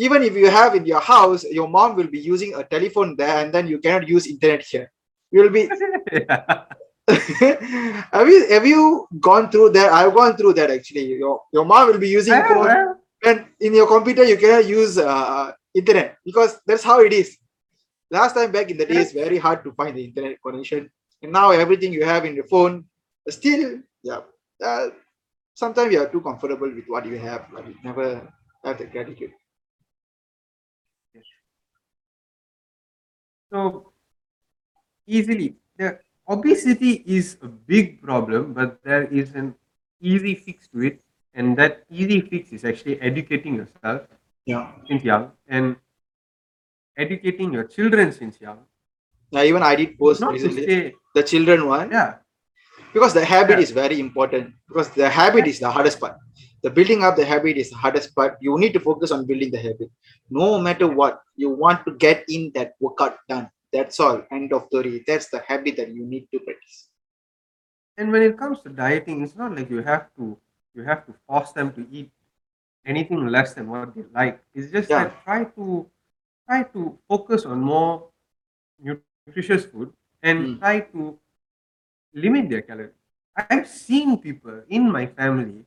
Even 0.00 0.22
if 0.22 0.34
you 0.34 0.48
have 0.48 0.76
in 0.76 0.86
your 0.86 1.00
house 1.00 1.44
your 1.44 1.68
mom 1.68 1.96
will 1.96 2.06
be 2.06 2.20
using 2.20 2.54
a 2.54 2.64
telephone 2.64 3.16
there 3.16 3.44
and 3.44 3.52
then 3.52 3.66
you 3.66 3.78
cannot 3.78 4.06
use 4.06 4.26
internet 4.26 4.62
here 4.62 4.92
you 5.30 5.42
will 5.42 5.50
be 5.50 5.68
have 8.12 8.28
you 8.28 8.48
have 8.50 8.66
you 8.66 9.06
gone 9.20 9.50
through 9.50 9.70
that 9.70 9.92
i've 9.92 10.14
gone 10.14 10.36
through 10.36 10.52
that 10.52 10.70
actually 10.70 11.06
your 11.06 11.40
your 11.52 11.64
mom 11.64 11.86
will 11.88 11.98
be 11.98 12.08
using 12.08 12.32
Well, 12.32 12.48
phone 12.48 12.66
well, 12.66 12.96
and 13.24 13.46
in 13.60 13.74
your 13.74 13.86
computer 13.86 14.24
you 14.24 14.36
cannot 14.36 14.66
use 14.66 14.98
uh, 14.98 15.52
internet 15.74 16.18
because 16.24 16.60
that's 16.66 16.82
how 16.84 17.00
it 17.00 17.12
is 17.12 17.38
last 18.10 18.34
time 18.34 18.52
back 18.52 18.70
in 18.70 18.76
the 18.76 18.86
day 18.86 18.96
it's 18.96 19.12
very 19.12 19.38
hard 19.38 19.64
to 19.64 19.72
find 19.72 19.96
the 19.96 20.04
internet 20.04 20.36
connection 20.42 20.90
and 21.22 21.32
now 21.32 21.50
everything 21.50 21.92
you 21.92 22.04
have 22.04 22.24
in 22.24 22.34
your 22.34 22.46
phone 22.46 22.84
still 23.28 23.80
yeah. 24.02 24.20
Uh, 24.62 24.88
sometimes 25.54 25.92
you 25.92 26.00
are 26.00 26.08
too 26.08 26.20
comfortable 26.20 26.72
with 26.72 26.86
what 26.86 27.06
you 27.06 27.18
have, 27.18 27.46
but 27.52 27.66
you 27.66 27.74
never 27.84 28.32
have 28.64 28.78
the 28.78 28.86
gratitude. 28.86 29.32
So 33.50 33.92
easily, 35.08 35.56
the 35.78 35.98
obesity 36.28 37.02
is 37.06 37.36
a 37.42 37.48
big 37.48 38.00
problem, 38.02 38.52
but 38.52 38.78
there 38.84 39.04
is 39.04 39.34
an 39.34 39.54
easy 40.00 40.34
fix 40.34 40.68
to 40.68 40.82
it, 40.82 41.00
and 41.34 41.56
that 41.56 41.84
easy 41.90 42.20
fix 42.20 42.52
is 42.52 42.64
actually 42.64 43.00
educating 43.00 43.54
yourself 43.56 44.02
Yeah. 44.46 44.72
since 44.88 45.02
young 45.04 45.32
and 45.48 45.76
educating 46.96 47.52
your 47.52 47.64
children 47.64 48.12
since 48.12 48.40
young. 48.40 48.58
Now, 49.32 49.42
even 49.42 49.62
I 49.62 49.74
did 49.76 49.98
post 49.98 50.20
Not 50.20 50.32
recently 50.32 50.64
say, 50.66 50.94
the 51.14 51.22
children 51.22 51.66
one 51.66 51.90
yeah, 51.90 52.14
because 52.92 53.12
the 53.14 53.24
habit 53.24 53.58
Yeah. 53.58 53.66
is 53.66 53.70
very 53.70 54.00
important 54.00 54.54
because 54.68 54.90
the 54.90 55.08
habit 55.08 55.46
is 55.46 55.58
the 55.60 55.70
hardest 55.70 56.00
part. 56.00 56.16
The 56.62 56.70
building 56.70 57.04
up 57.04 57.16
the 57.16 57.24
habit 57.24 57.56
is 57.56 57.70
the 57.70 57.76
hardest 57.76 58.14
part. 58.16 58.36
You 58.40 58.58
need 58.58 58.72
to 58.74 58.80
focus 58.80 59.12
on 59.12 59.26
building 59.26 59.50
the 59.50 59.58
habit. 59.58 59.90
No 60.28 60.58
matter 60.60 60.88
what, 60.88 61.20
you 61.36 61.50
want 61.50 61.84
to 61.86 61.92
get 61.94 62.24
in 62.28 62.50
that 62.54 62.72
workout 62.80 63.18
done. 63.28 63.48
That's 63.72 63.98
all. 64.00 64.22
End 64.30 64.52
of 64.52 64.66
story. 64.66 65.04
That's 65.06 65.28
the 65.28 65.40
habit 65.40 65.76
that 65.76 65.88
you 65.94 66.04
need 66.06 66.28
to 66.32 66.40
practice. 66.40 66.88
and 67.98 68.12
when 68.12 68.22
it 68.22 68.38
comes 68.38 68.60
to 68.62 68.68
dieting, 68.70 69.22
it's 69.22 69.34
not 69.34 69.54
like 69.56 69.68
you 69.70 69.82
have 69.82 70.06
to 70.16 70.38
you 70.74 70.84
have 70.84 71.04
to 71.06 71.12
force 71.26 71.50
them 71.52 71.72
to 71.74 71.82
eat 71.90 72.10
anything 72.86 73.26
less 73.26 73.54
than 73.54 73.68
what 73.68 73.94
they 73.94 74.04
like. 74.14 74.40
It's 74.54 74.70
just 74.70 74.88
Yeah. 74.88 75.04
that 75.04 75.24
try 75.24 75.44
to 75.44 75.90
try 76.46 76.62
to 76.74 76.98
focus 77.08 77.44
on 77.44 77.60
more 77.60 78.08
nutritious 78.78 79.64
food 79.66 79.92
and 80.22 80.38
Mm. 80.38 80.58
try 80.60 80.80
to 80.94 81.18
limit 82.14 82.48
their 82.48 82.62
calories. 82.62 82.94
I've 83.36 83.66
seen 83.68 84.18
people 84.18 84.62
in 84.68 84.90
my 84.90 85.06
family 85.06 85.66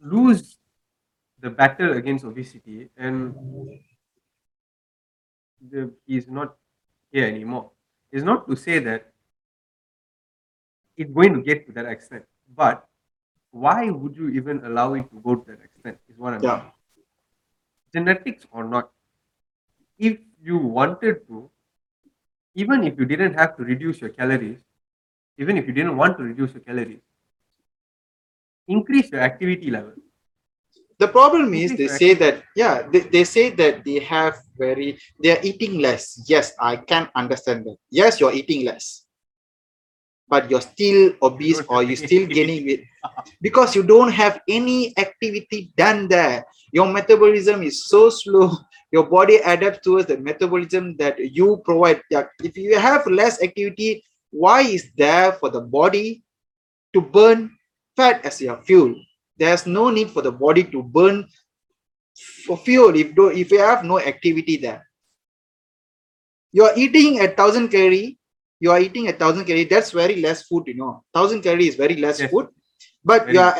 lose 0.00 0.58
the 1.38 1.50
battle 1.50 1.92
against 1.92 2.24
obesity 2.24 2.90
and 2.96 3.34
the, 5.60 5.92
he's 6.06 6.28
not 6.28 6.56
here 7.12 7.26
anymore. 7.26 7.70
It's 8.12 8.24
not 8.24 8.48
to 8.48 8.56
say 8.56 8.78
that 8.80 9.12
it's 10.96 11.10
going 11.10 11.34
to 11.34 11.40
get 11.40 11.66
to 11.66 11.72
that 11.72 11.86
extent, 11.86 12.24
but 12.56 12.86
why 13.50 13.90
would 13.90 14.16
you 14.16 14.28
even 14.30 14.64
allow 14.64 14.94
it 14.94 15.10
to 15.10 15.20
go 15.20 15.36
to 15.36 15.50
that 15.50 15.64
extent? 15.64 15.98
Is 16.08 16.18
what 16.18 16.34
I'm 16.34 16.42
Yeah. 16.42 16.62
genetics 17.92 18.46
or 18.52 18.64
not. 18.64 18.90
If 19.98 20.18
you 20.42 20.58
wanted 20.58 21.26
to, 21.28 21.50
even 22.54 22.84
if 22.84 22.98
you 22.98 23.04
didn't 23.04 23.34
have 23.34 23.56
to 23.56 23.64
reduce 23.64 24.00
your 24.00 24.10
calories, 24.10 24.60
even 25.38 25.56
if 25.56 25.66
you 25.66 25.72
didn't 25.72 25.96
want 25.96 26.16
to 26.18 26.24
reduce 26.24 26.52
your 26.52 26.62
calories, 26.62 27.00
increase 28.68 29.10
your 29.10 29.20
activity 29.20 29.70
level. 29.70 29.92
The 31.00 31.08
problem 31.08 31.54
is 31.54 31.72
they 31.76 31.88
say 31.88 32.12
that 32.12 32.44
yeah, 32.54 32.84
they, 32.92 33.00
they 33.00 33.24
say 33.24 33.48
that 33.56 33.84
they 33.88 34.00
have 34.04 34.36
very 34.58 35.00
they 35.22 35.32
are 35.32 35.40
eating 35.42 35.80
less. 35.80 36.20
Yes, 36.28 36.52
I 36.60 36.76
can 36.76 37.08
understand 37.16 37.64
that. 37.64 37.76
Yes, 37.88 38.20
you're 38.20 38.34
eating 38.34 38.66
less. 38.66 39.08
But 40.28 40.50
you're 40.50 40.60
still 40.60 41.16
obese 41.22 41.62
or 41.68 41.82
you're 41.82 41.96
still 41.96 42.26
gaining 42.36 42.66
weight 42.66 42.84
because 43.40 43.74
you 43.74 43.82
don't 43.82 44.12
have 44.12 44.44
any 44.46 44.92
activity 44.98 45.72
done 45.74 46.06
there. 46.06 46.44
Your 46.70 46.92
metabolism 46.92 47.62
is 47.62 47.88
so 47.88 48.10
slow. 48.10 48.52
Your 48.92 49.08
body 49.08 49.36
adapts 49.36 49.80
towards 49.80 50.06
the 50.06 50.18
metabolism 50.18 50.98
that 50.98 51.18
you 51.18 51.62
provide. 51.64 52.02
If 52.44 52.58
you 52.58 52.78
have 52.78 53.06
less 53.06 53.42
activity, 53.42 54.04
why 54.30 54.68
is 54.68 54.92
there 54.98 55.32
for 55.32 55.48
the 55.48 55.62
body 55.62 56.22
to 56.92 57.00
burn 57.00 57.56
fat 57.96 58.22
as 58.26 58.38
your 58.42 58.60
fuel? 58.62 58.94
There's 59.40 59.66
no 59.66 59.88
need 59.90 60.10
for 60.10 60.22
the 60.22 60.30
body 60.30 60.64
to 60.64 60.82
burn 60.82 61.26
for 62.46 62.58
fuel 62.58 62.94
if 62.94 63.14
do 63.14 63.28
if 63.30 63.50
you 63.50 63.58
have 63.58 63.84
no 63.84 63.98
activity 63.98 64.58
there. 64.58 64.86
You 66.52 66.64
are 66.64 66.76
eating 66.76 67.20
a 67.20 67.28
thousand 67.28 67.68
calorie. 67.68 68.18
You 68.60 68.70
are 68.72 68.80
eating 68.80 69.08
a 69.08 69.12
thousand 69.14 69.46
calorie. 69.46 69.64
That's 69.64 69.92
very 69.92 70.16
less 70.16 70.42
food, 70.42 70.64
you 70.66 70.74
know. 70.74 71.04
Thousand 71.14 71.40
calorie 71.42 71.68
is 71.68 71.76
very 71.76 71.96
less 71.96 72.20
Yes. 72.20 72.30
food, 72.30 72.48
but 73.02 73.24
Very 73.24 73.34
your 73.38 73.54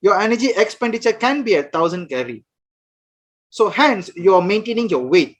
your 0.00 0.18
energy 0.20 0.50
expenditure 0.56 1.12
can 1.12 1.42
be 1.42 1.54
a 1.56 1.64
thousand 1.64 2.08
calorie. 2.08 2.44
So 3.50 3.68
hence 3.68 4.10
you 4.16 4.34
are 4.34 4.42
maintaining 4.42 4.88
your 4.88 5.04
weight. 5.04 5.36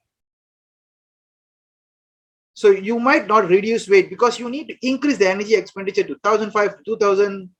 So 2.54 2.70
you 2.70 2.98
might 2.98 3.26
not 3.26 3.48
reduce 3.48 3.88
weight 3.88 4.10
because 4.10 4.38
you 4.38 4.50
need 4.50 4.68
to 4.68 4.76
increase 4.86 5.18
the 5.18 5.28
energy 5.30 5.54
expenditure 5.54 6.04
to 6.04 6.14
1005 6.22 6.84
2000 6.84 7.50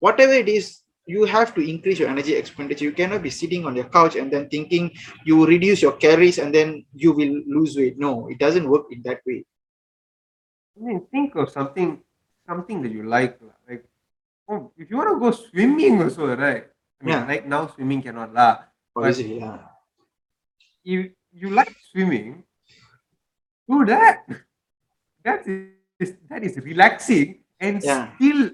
whatever 0.00 0.32
it 0.32 0.48
is 0.48 0.82
you 1.06 1.24
have 1.24 1.54
to 1.54 1.60
increase 1.60 1.98
your 2.00 2.08
energy 2.08 2.34
expenditure 2.34 2.84
you 2.84 2.92
cannot 2.92 3.22
be 3.22 3.30
sitting 3.30 3.64
on 3.64 3.76
your 3.76 3.88
couch 3.88 4.16
and 4.16 4.30
then 4.32 4.48
thinking 4.48 4.90
you 5.24 5.46
reduce 5.46 5.80
your 5.80 5.92
calories 5.92 6.38
and 6.38 6.54
then 6.54 6.84
you 6.94 7.12
will 7.12 7.34
lose 7.46 7.76
weight 7.76 7.98
no 7.98 8.28
it 8.28 8.38
doesn't 8.38 8.68
work 8.68 8.86
in 8.90 9.02
that 9.02 9.20
way 9.26 9.44
I 10.76 10.84
mean, 10.84 11.06
think 11.10 11.34
of 11.36 11.48
something, 11.50 12.02
something 12.46 12.82
that 12.82 12.92
you 12.92 13.02
like. 13.04 13.40
Like, 13.68 13.84
oh, 14.48 14.72
if 14.76 14.90
you 14.90 14.96
want 14.98 15.08
to 15.08 15.18
go 15.18 15.30
swimming 15.30 16.02
also, 16.02 16.36
right? 16.36 16.68
I 17.00 17.04
mean, 17.04 17.14
Yeah. 17.14 17.26
like 17.26 17.46
now 17.46 17.66
swimming 17.68 18.02
cannot 18.02 18.30
obviously 18.94 19.38
yeah 19.40 19.58
If 20.84 21.12
you 21.32 21.50
like 21.50 21.74
swimming, 21.92 22.44
do 23.68 23.84
that. 23.86 24.24
That 25.24 25.42
is 25.98 26.14
that 26.30 26.44
is 26.44 26.56
relaxing 26.62 27.42
and 27.58 27.82
Yeah. 27.82 28.14
still 28.14 28.50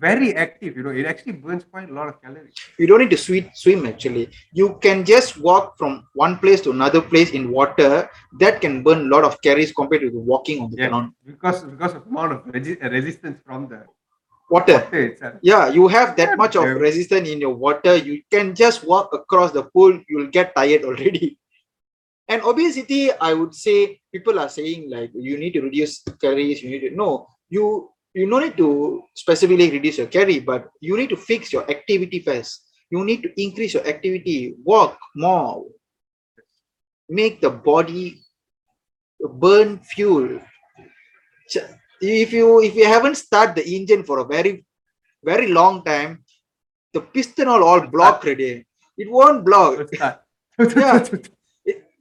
very 0.00 0.34
active. 0.34 0.76
You 0.76 0.82
know, 0.84 0.90
it 0.90 1.06
actually 1.06 1.32
burns 1.32 1.64
quite 1.64 1.90
a 1.90 1.92
lot 1.92 2.08
of 2.08 2.20
calories. 2.22 2.54
you 2.78 2.86
don't 2.86 3.00
need 3.00 3.10
to 3.10 3.16
swim 3.26 3.50
swim 3.54 3.86
actually. 3.86 4.28
You 4.52 4.78
can 4.82 5.04
just 5.04 5.38
walk 5.40 5.76
from 5.78 6.06
one 6.14 6.38
place 6.38 6.60
to 6.62 6.70
another 6.70 7.00
place 7.02 7.30
in 7.32 7.50
water. 7.50 8.08
That 8.40 8.60
can 8.60 8.82
burn 8.82 9.00
a 9.06 9.10
lot 9.16 9.24
of 9.24 9.40
calories 9.42 9.72
compared 9.72 10.02
to 10.02 10.10
walking 10.32 10.60
on 10.62 10.70
the 10.70 10.78
Yeah, 10.82 10.88
ground. 10.88 11.12
because 11.26 11.62
because 11.64 11.94
of 11.94 12.06
amount 12.06 12.32
of 12.32 12.44
resi- 12.46 12.80
resistance 12.98 13.38
from 13.46 13.68
the 13.68 13.80
water. 14.50 14.78
water 14.92 15.38
yeah 15.42 15.68
you 15.68 15.86
have 15.88 16.16
that 16.16 16.36
much 16.36 16.56
of 16.56 16.64
damn. 16.64 16.78
resistance 16.78 17.28
in 17.28 17.40
your 17.40 17.54
water. 17.54 17.96
You 17.96 18.22
can 18.30 18.54
just 18.54 18.84
walk 18.84 19.12
across 19.12 19.52
the 19.52 19.64
pool. 19.64 20.00
You'll 20.08 20.28
get 20.38 20.54
tired 20.54 20.84
already. 20.84 21.38
And 22.32 22.42
obesity 22.42 23.10
i 23.28 23.34
would 23.34 23.54
say 23.54 24.00
people 24.14 24.38
are 24.38 24.48
saying 24.48 24.88
like 24.90 25.10
you 25.14 25.36
need 25.38 25.52
to 25.54 25.62
reduce 25.62 26.02
calories. 26.20 26.62
You 26.62 26.70
need 26.70 26.88
to 26.88 26.94
no 26.96 27.26
you 27.48 27.89
you 28.14 28.26
no 28.26 28.38
need 28.38 28.56
to 28.56 29.02
specifically 29.14 29.70
reduce 29.70 29.98
your 29.98 30.06
carry, 30.06 30.40
but 30.40 30.68
you 30.80 30.96
need 30.96 31.10
to 31.10 31.16
fix 31.16 31.52
your 31.52 31.68
activity 31.70 32.20
first. 32.20 32.66
You 32.90 33.04
need 33.04 33.22
to 33.22 33.30
increase 33.40 33.74
your 33.74 33.86
activity 33.86 34.54
walk 34.64 34.98
more. 35.14 35.64
Make 37.08 37.40
the 37.40 37.50
body 37.50 38.20
burn 39.20 39.80
fuel. 39.80 40.40
If 42.00 42.32
you 42.32 42.62
if 42.62 42.74
you 42.74 42.86
haven't 42.86 43.16
start 43.16 43.54
the 43.54 43.66
engine 43.68 44.04
for 44.04 44.18
a 44.18 44.24
very 44.24 44.64
very 45.22 45.48
long 45.48 45.84
time 45.84 46.24
the 46.92 47.00
piston 47.00 47.48
will 47.48 47.64
all 47.64 47.86
block 47.86 48.24
already. 48.24 48.64
It 48.96 49.10
won't 49.10 49.44
block. 49.44 49.88
Yeah. 49.92 50.16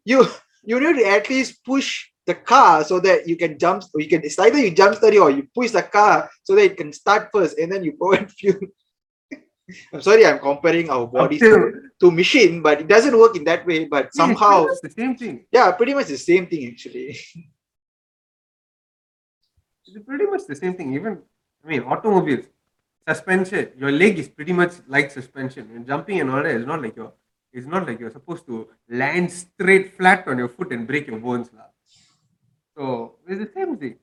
you 0.06 0.28
you 0.63 0.80
need 0.80 1.01
to 1.01 1.08
at 1.08 1.30
least 1.30 1.63
push 1.63 2.08
the 2.31 2.38
car 2.51 2.83
so 2.89 2.95
that 3.05 3.27
you 3.29 3.36
can 3.43 3.53
jump 3.63 3.79
you 4.03 4.07
can 4.13 4.21
it's 4.27 4.39
either 4.45 4.59
you 4.65 4.71
jump 4.81 4.95
it 5.09 5.17
or 5.25 5.29
you 5.38 5.43
push 5.59 5.71
the 5.77 5.83
car 5.98 6.15
so 6.48 6.51
that 6.55 6.65
it 6.71 6.77
can 6.81 6.91
start 7.01 7.29
first 7.33 7.53
and 7.59 7.71
then 7.71 7.81
you 7.88 7.91
provide 8.01 8.29
fuel 8.39 8.59
i'm 9.93 10.01
sorry 10.07 10.24
i'm 10.29 10.39
comparing 10.50 10.88
our 10.95 11.05
bodies 11.17 11.41
Until- 11.41 11.74
to 12.01 12.07
machine 12.21 12.53
but 12.65 12.75
it 12.83 12.88
doesn't 12.95 13.17
work 13.24 13.33
in 13.39 13.43
that 13.51 13.62
way 13.69 13.79
but 13.93 14.03
Yeah, 14.03 14.07
it's 14.07 14.17
somehow 14.24 14.57
the 14.88 14.93
same 15.00 15.13
thing. 15.21 15.36
yeah 15.57 15.67
pretty 15.79 15.93
much 16.00 16.07
the 16.15 16.21
same 16.31 16.45
thing 16.51 16.63
actually 16.71 17.07
It's 19.91 20.05
pretty 20.05 20.25
much 20.33 20.43
the 20.48 20.55
same 20.55 20.75
thing. 20.77 20.93
Even 20.93 21.13
I 21.63 21.67
mean, 21.71 21.81
automobiles, 21.93 22.45
suspension. 23.07 23.71
Your 23.83 23.91
leg 23.91 24.19
is 24.24 24.27
pretty 24.27 24.53
much 24.53 24.74
like 24.95 25.09
suspension. 25.09 25.63
When 25.74 25.83
jumping 25.91 26.19
and 26.21 26.29
all 26.29 26.43
that 26.43 26.55
is 26.62 26.65
not 26.71 26.81
like 26.83 26.95
you're. 26.95 27.13
It's 27.51 27.65
not 27.65 27.88
like 27.88 28.00
you're 28.00 28.12
supposed 28.12 28.45
to 28.45 28.67
land 28.88 29.31
straight 29.31 29.88
flat 29.98 30.27
on 30.27 30.38
your 30.38 30.50
foot 30.57 30.71
and 30.75 30.86
break 30.86 31.07
your 31.07 31.17
bones, 31.17 31.50
lah. 31.57 31.68
So 32.79 33.15
it's 33.27 33.41
the 33.43 33.51
same 33.53 33.75
thing. 33.77 33.95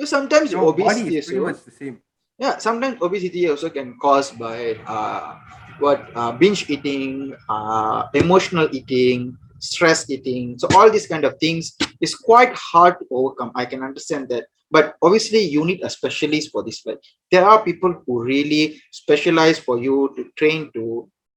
so 0.00 0.04
sometimes 0.06 0.52
Your 0.52 0.72
body 0.72 0.82
obesity 0.84 1.16
is 1.18 1.26
pretty 1.26 1.40
also, 1.40 1.52
much 1.52 1.64
the 1.64 1.76
same. 1.82 1.96
yeah 2.44 2.54
sometimes 2.58 2.96
obesity 3.06 3.42
also 3.52 3.68
can 3.70 3.88
cause 4.04 4.28
by 4.32 4.76
uh 4.96 5.36
what 5.84 6.00
uh, 6.20 6.32
binge 6.40 6.62
eating 6.74 7.34
uh 7.48 8.00
emotional 8.22 8.68
eating 8.78 9.36
stress 9.60 10.00
eating 10.14 10.58
so 10.60 10.68
all 10.76 10.88
these 10.96 11.06
kind 11.12 11.24
of 11.28 11.32
things 11.44 11.64
is 12.00 12.14
quite 12.14 12.52
hard 12.72 12.94
to 13.00 13.06
overcome 13.18 13.50
i 13.62 13.64
can 13.72 13.82
understand 13.88 14.28
that 14.32 14.44
but 14.76 14.84
obviously 15.02 15.40
you 15.54 15.64
need 15.70 15.80
a 15.82 15.90
specialist 15.98 16.50
for 16.52 16.62
this 16.68 16.80
but 16.88 16.98
there 17.32 17.44
are 17.50 17.58
people 17.70 17.92
who 18.04 18.22
really 18.22 18.64
specialize 19.02 19.58
for 19.58 19.76
you 19.86 19.96
to 20.16 20.22
train 20.40 20.70
to 20.76 20.84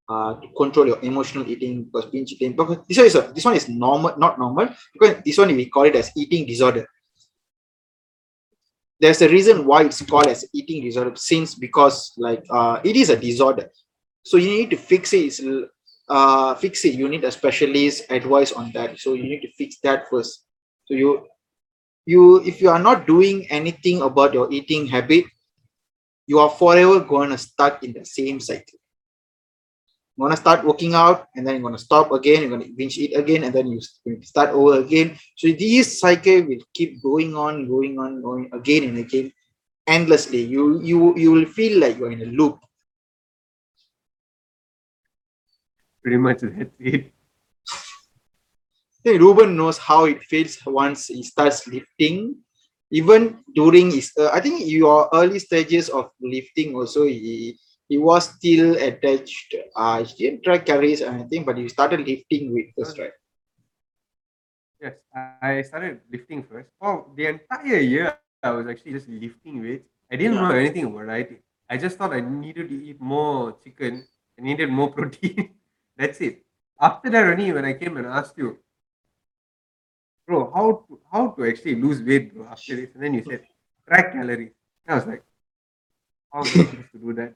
uh, 0.09 0.33
to 0.35 0.47
control 0.57 0.87
your 0.87 0.99
emotional 1.01 1.47
eating 1.47 1.83
because 1.85 2.05
binge 2.07 2.33
eating 2.33 2.53
because 2.55 2.77
this 2.87 2.97
one 2.97 3.07
is 3.07 3.15
a, 3.15 3.21
this 3.33 3.45
one 3.45 3.55
is 3.55 3.69
normal 3.69 4.13
not 4.17 4.37
normal 4.37 4.69
because 4.93 5.15
this 5.25 5.37
one 5.37 5.55
we 5.55 5.65
call 5.69 5.83
it 5.83 5.95
as 5.95 6.11
eating 6.17 6.45
disorder. 6.45 6.85
There's 8.99 9.21
a 9.21 9.29
reason 9.29 9.65
why 9.65 9.83
it's 9.83 10.01
called 10.01 10.27
as 10.27 10.45
eating 10.53 10.83
disorder 10.83 11.13
since 11.15 11.55
because 11.55 12.13
like 12.17 12.43
uh 12.49 12.79
it 12.83 12.95
is 12.95 13.09
a 13.09 13.17
disorder. 13.17 13.69
So 14.23 14.37
you 14.37 14.49
need 14.49 14.69
to 14.71 14.77
fix 14.77 15.13
it 15.13 15.39
it's, 15.39 15.69
uh 16.09 16.55
fix 16.55 16.85
it. 16.85 16.93
You 16.95 17.09
need 17.09 17.23
a 17.23 17.31
specialist 17.31 18.05
advice 18.09 18.51
on 18.51 18.71
that. 18.73 18.99
So 18.99 19.13
you 19.13 19.23
need 19.23 19.41
to 19.41 19.51
fix 19.53 19.79
that 19.83 20.09
first. 20.09 20.45
So 20.85 20.93
you 20.93 21.27
you 22.05 22.43
if 22.43 22.61
you 22.61 22.69
are 22.69 22.79
not 22.79 23.07
doing 23.07 23.47
anything 23.49 24.01
about 24.01 24.33
your 24.33 24.51
eating 24.51 24.87
habit 24.87 25.25
you 26.27 26.39
are 26.39 26.49
forever 26.49 26.99
going 26.99 27.29
to 27.29 27.37
stuck 27.37 27.83
in 27.83 27.93
the 27.93 28.05
same 28.05 28.39
cycle 28.39 28.79
you're 30.17 30.29
to 30.29 30.37
start 30.37 30.65
working 30.65 30.93
out 30.93 31.27
and 31.35 31.45
then 31.45 31.55
you're 31.55 31.61
going 31.61 31.73
to 31.73 31.79
stop 31.83 32.11
again 32.11 32.41
you're 32.41 32.49
going 32.49 32.61
to 32.61 32.73
binge 32.77 32.97
eat 32.97 33.15
again 33.15 33.43
and 33.43 33.53
then 33.53 33.67
you 33.67 33.79
start 34.21 34.49
over 34.49 34.79
again 34.79 35.17
so 35.37 35.47
this 35.51 35.99
cycle 35.99 36.43
will 36.43 36.63
keep 36.73 37.01
going 37.01 37.35
on 37.35 37.67
going 37.67 37.97
on 37.99 38.21
going 38.21 38.49
again 38.53 38.83
and 38.83 38.97
again 38.97 39.31
endlessly 39.87 40.41
you 40.41 40.81
you 40.81 41.17
you 41.17 41.31
will 41.31 41.45
feel 41.45 41.79
like 41.79 41.97
you're 41.97 42.11
in 42.11 42.21
a 42.21 42.25
loop 42.25 42.59
Pretty 46.03 46.17
much 46.17 46.41
that's 46.41 46.69
it. 46.79 47.13
I 49.05 49.09
think 49.09 49.21
Ruben 49.21 49.57
knows 49.57 49.77
how 49.77 50.05
it 50.05 50.23
feels 50.23 50.57
once 50.65 51.07
he 51.07 51.23
starts 51.23 51.67
lifting. 51.67 52.37
Even 52.89 53.43
during 53.53 53.91
his, 53.91 54.11
uh, 54.17 54.29
I 54.31 54.39
think 54.39 54.61
your 54.65 55.09
early 55.13 55.39
stages 55.39 55.89
of 55.89 56.11
lifting 56.21 56.75
also, 56.75 57.03
he 57.03 57.57
he 57.87 57.97
was 57.97 58.29
still 58.35 58.75
attached. 58.77 59.55
Uh, 59.75 60.03
he 60.03 60.25
didn't 60.25 60.43
try 60.43 60.57
carries 60.59 61.01
or 61.01 61.09
anything, 61.09 61.43
but 61.45 61.57
he 61.57 61.67
started 61.69 62.01
lifting 62.07 62.53
weight 62.53 62.71
first, 62.77 62.97
right? 62.99 63.11
Yes, 64.81 64.95
I 65.15 65.61
started 65.61 66.01
lifting 66.11 66.43
first. 66.43 66.69
Oh, 66.81 67.11
the 67.15 67.27
entire 67.27 67.79
year 67.79 68.07
I 68.09 68.51
was 68.51 68.67
actually 68.67 68.93
just 68.93 69.07
lifting 69.07 69.61
weights. 69.61 69.87
I 70.11 70.15
didn't 70.15 70.37
know 70.39 70.51
anything 70.51 70.85
about 70.85 71.07
dieting. 71.07 71.39
I 71.69 71.77
just 71.77 71.97
thought 71.97 72.13
I 72.13 72.19
needed 72.21 72.69
to 72.69 72.75
eat 72.85 72.99
more 72.99 73.57
chicken. 73.63 74.05
I 74.37 74.41
needed 74.41 74.69
more 74.69 74.91
protein. 74.95 75.55
That's 75.97 76.19
it. 76.21 76.43
After 76.79 77.09
that, 77.09 77.25
only 77.25 77.51
when 77.51 77.65
I 77.65 77.73
came 77.73 77.97
and 77.97 78.07
asked 78.07 78.37
you, 78.37 78.57
bro, 80.27 80.51
how 80.53 80.85
to, 80.87 80.99
how 81.11 81.27
to 81.31 81.45
actually 81.45 81.75
lose 81.75 82.01
weight, 82.01 82.33
bro, 82.33 82.45
after 82.45 82.75
this, 82.75 82.93
and 82.93 83.03
then 83.03 83.13
you 83.13 83.23
said 83.23 83.43
track 83.87 84.13
calories. 84.13 84.51
I 84.87 84.95
was 84.95 85.05
like, 85.07 85.23
how 86.33 86.41
I 86.41 86.43
to 86.43 86.97
do 86.99 87.13
that? 87.13 87.33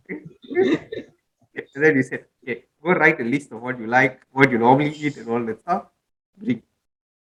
and 1.76 1.84
then 1.84 1.96
you 1.96 2.04
said, 2.04 2.26
okay, 2.44 2.64
go 2.84 2.92
write 2.92 3.20
a 3.22 3.24
list 3.24 3.52
of 3.52 3.62
what 3.62 3.80
you 3.80 3.88
like, 3.88 4.22
what 4.32 4.52
you 4.52 4.58
normally 4.58 4.92
eat, 4.92 5.18
and 5.18 5.30
all 5.30 5.44
that 5.46 5.60
stuff. 5.60 5.86
Bring. 6.38 6.64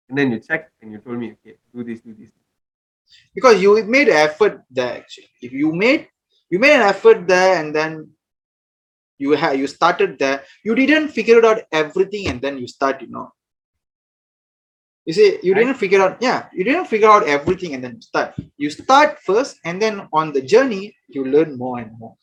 And 0.09 0.17
then 0.17 0.33
you 0.33 0.39
checked 0.39 0.73
and 0.81 0.93
you 0.93 0.99
told 0.99 1.19
me, 1.19 1.33
okay, 1.33 1.57
do 1.75 1.85
this, 1.85 2.01
do 2.01 2.15
this. 2.15 2.31
Because 3.35 3.61
you 3.61 3.83
made 3.85 4.09
effort 4.09 4.63
there. 4.71 4.99
Actually, 4.99 5.29
if 5.43 5.53
you 5.53 5.73
made 5.73 6.09
you 6.51 6.59
made 6.59 6.75
an 6.75 6.83
effort 6.83 7.27
there, 7.27 7.61
and 7.61 7.75
then 7.75 8.11
you 9.19 9.33
have 9.33 9.57
you 9.57 9.67
started 9.67 10.19
there, 10.19 10.45
you 10.65 10.75
didn't 10.75 11.09
figure 11.09 11.45
out 11.45 11.63
everything, 11.73 12.29
and 12.29 12.41
then 12.41 12.59
you 12.59 12.69
start, 12.69 13.03
you 13.03 13.09
know. 13.09 13.33
You 15.09 15.15
see, 15.15 15.39
you 15.43 15.55
didn't 15.55 15.81
figure 15.81 16.03
out, 16.05 16.19
yeah, 16.21 16.49
you 16.53 16.65
didn't 16.69 16.85
figure 16.85 17.09
out 17.09 17.25
everything 17.27 17.73
and 17.73 17.83
then 17.83 17.97
start. 18.03 18.35
You 18.59 18.69
start 18.69 19.19
first, 19.25 19.57
and 19.65 19.81
then 19.81 20.07
on 20.13 20.35
the 20.35 20.43
journey, 20.43 20.95
you 21.09 21.25
learn 21.25 21.57
more 21.57 21.79
and 21.79 21.99
more. 21.99 22.15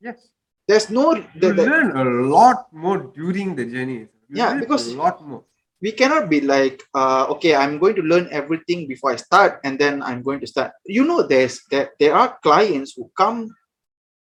Yes. 0.00 0.18
There's 0.66 0.90
no, 0.90 1.14
You 1.14 1.24
the, 1.36 1.52
the, 1.54 1.62
learn 1.70 1.96
a 1.96 2.04
lot 2.26 2.66
more 2.72 2.98
during 3.14 3.54
the 3.54 3.66
journey. 3.66 3.98
You 4.28 4.34
Yeah, 4.40 4.58
because- 4.58 4.88
a 4.88 4.96
lot 4.96 5.22
more. 5.24 5.44
we 5.80 5.92
cannot 5.92 6.28
be 6.28 6.40
like, 6.40 6.82
uh, 6.92 7.26
okay, 7.34 7.54
I'm 7.54 7.78
going 7.78 7.94
to 8.00 8.02
learn 8.02 8.26
everything 8.32 8.88
before 8.88 9.12
I 9.12 9.16
start, 9.16 9.60
and 9.64 9.78
then 9.78 10.02
I'm 10.02 10.22
going 10.26 10.40
to 10.40 10.48
start. 10.48 10.72
You 10.84 11.04
know, 11.04 11.22
there's 11.22 11.56
that 11.70 11.90
there 12.00 12.14
are 12.20 12.36
clients 12.42 12.94
who 12.96 13.04
come, 13.16 13.48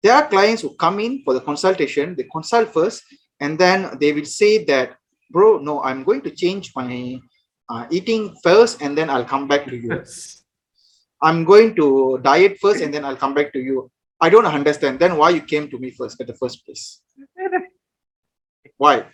there 0.02 0.14
are 0.18 0.28
clients 0.28 0.60
who 0.60 0.76
come 0.76 1.00
in 1.00 1.22
for 1.24 1.32
the 1.32 1.40
consultation, 1.40 2.14
they 2.14 2.28
consult 2.36 2.68
first, 2.78 3.02
and 3.40 3.58
then 3.58 3.96
they 4.00 4.12
will 4.12 4.28
say 4.40 4.64
that, 4.70 4.98
bro, 5.32 5.58
no, 5.58 5.82
I'm 5.82 6.04
going 6.04 6.22
to 6.22 6.30
change 6.30 6.72
my 6.76 7.18
uh, 7.68 7.86
eating 7.90 8.36
first, 8.42 8.82
and 8.82 8.96
then 8.96 9.10
I'll 9.10 9.24
come 9.24 9.48
back 9.48 9.66
to 9.66 9.76
you. 9.76 9.88
Yes. 9.90 10.44
I'm 11.22 11.44
going 11.44 11.74
to 11.76 12.20
diet 12.22 12.58
first, 12.60 12.82
and 12.82 12.92
then 12.92 13.04
I'll 13.04 13.16
come 13.16 13.34
back 13.34 13.52
to 13.54 13.60
you. 13.60 13.90
I 14.20 14.28
don't 14.28 14.46
understand. 14.46 15.00
Then 15.00 15.16
why 15.16 15.30
you 15.30 15.42
came 15.42 15.68
to 15.70 15.78
me 15.78 15.90
first 15.90 16.20
at 16.20 16.26
the 16.26 16.34
first 16.34 16.64
place? 16.64 17.00
Why? 18.76 19.06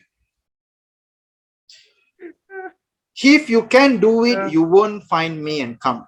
if 3.22 3.50
you 3.50 3.66
can 3.66 3.98
do 3.98 4.24
it 4.24 4.52
you 4.52 4.62
won't 4.62 5.02
find 5.04 5.42
me 5.42 5.60
and 5.60 5.80
come 5.80 6.06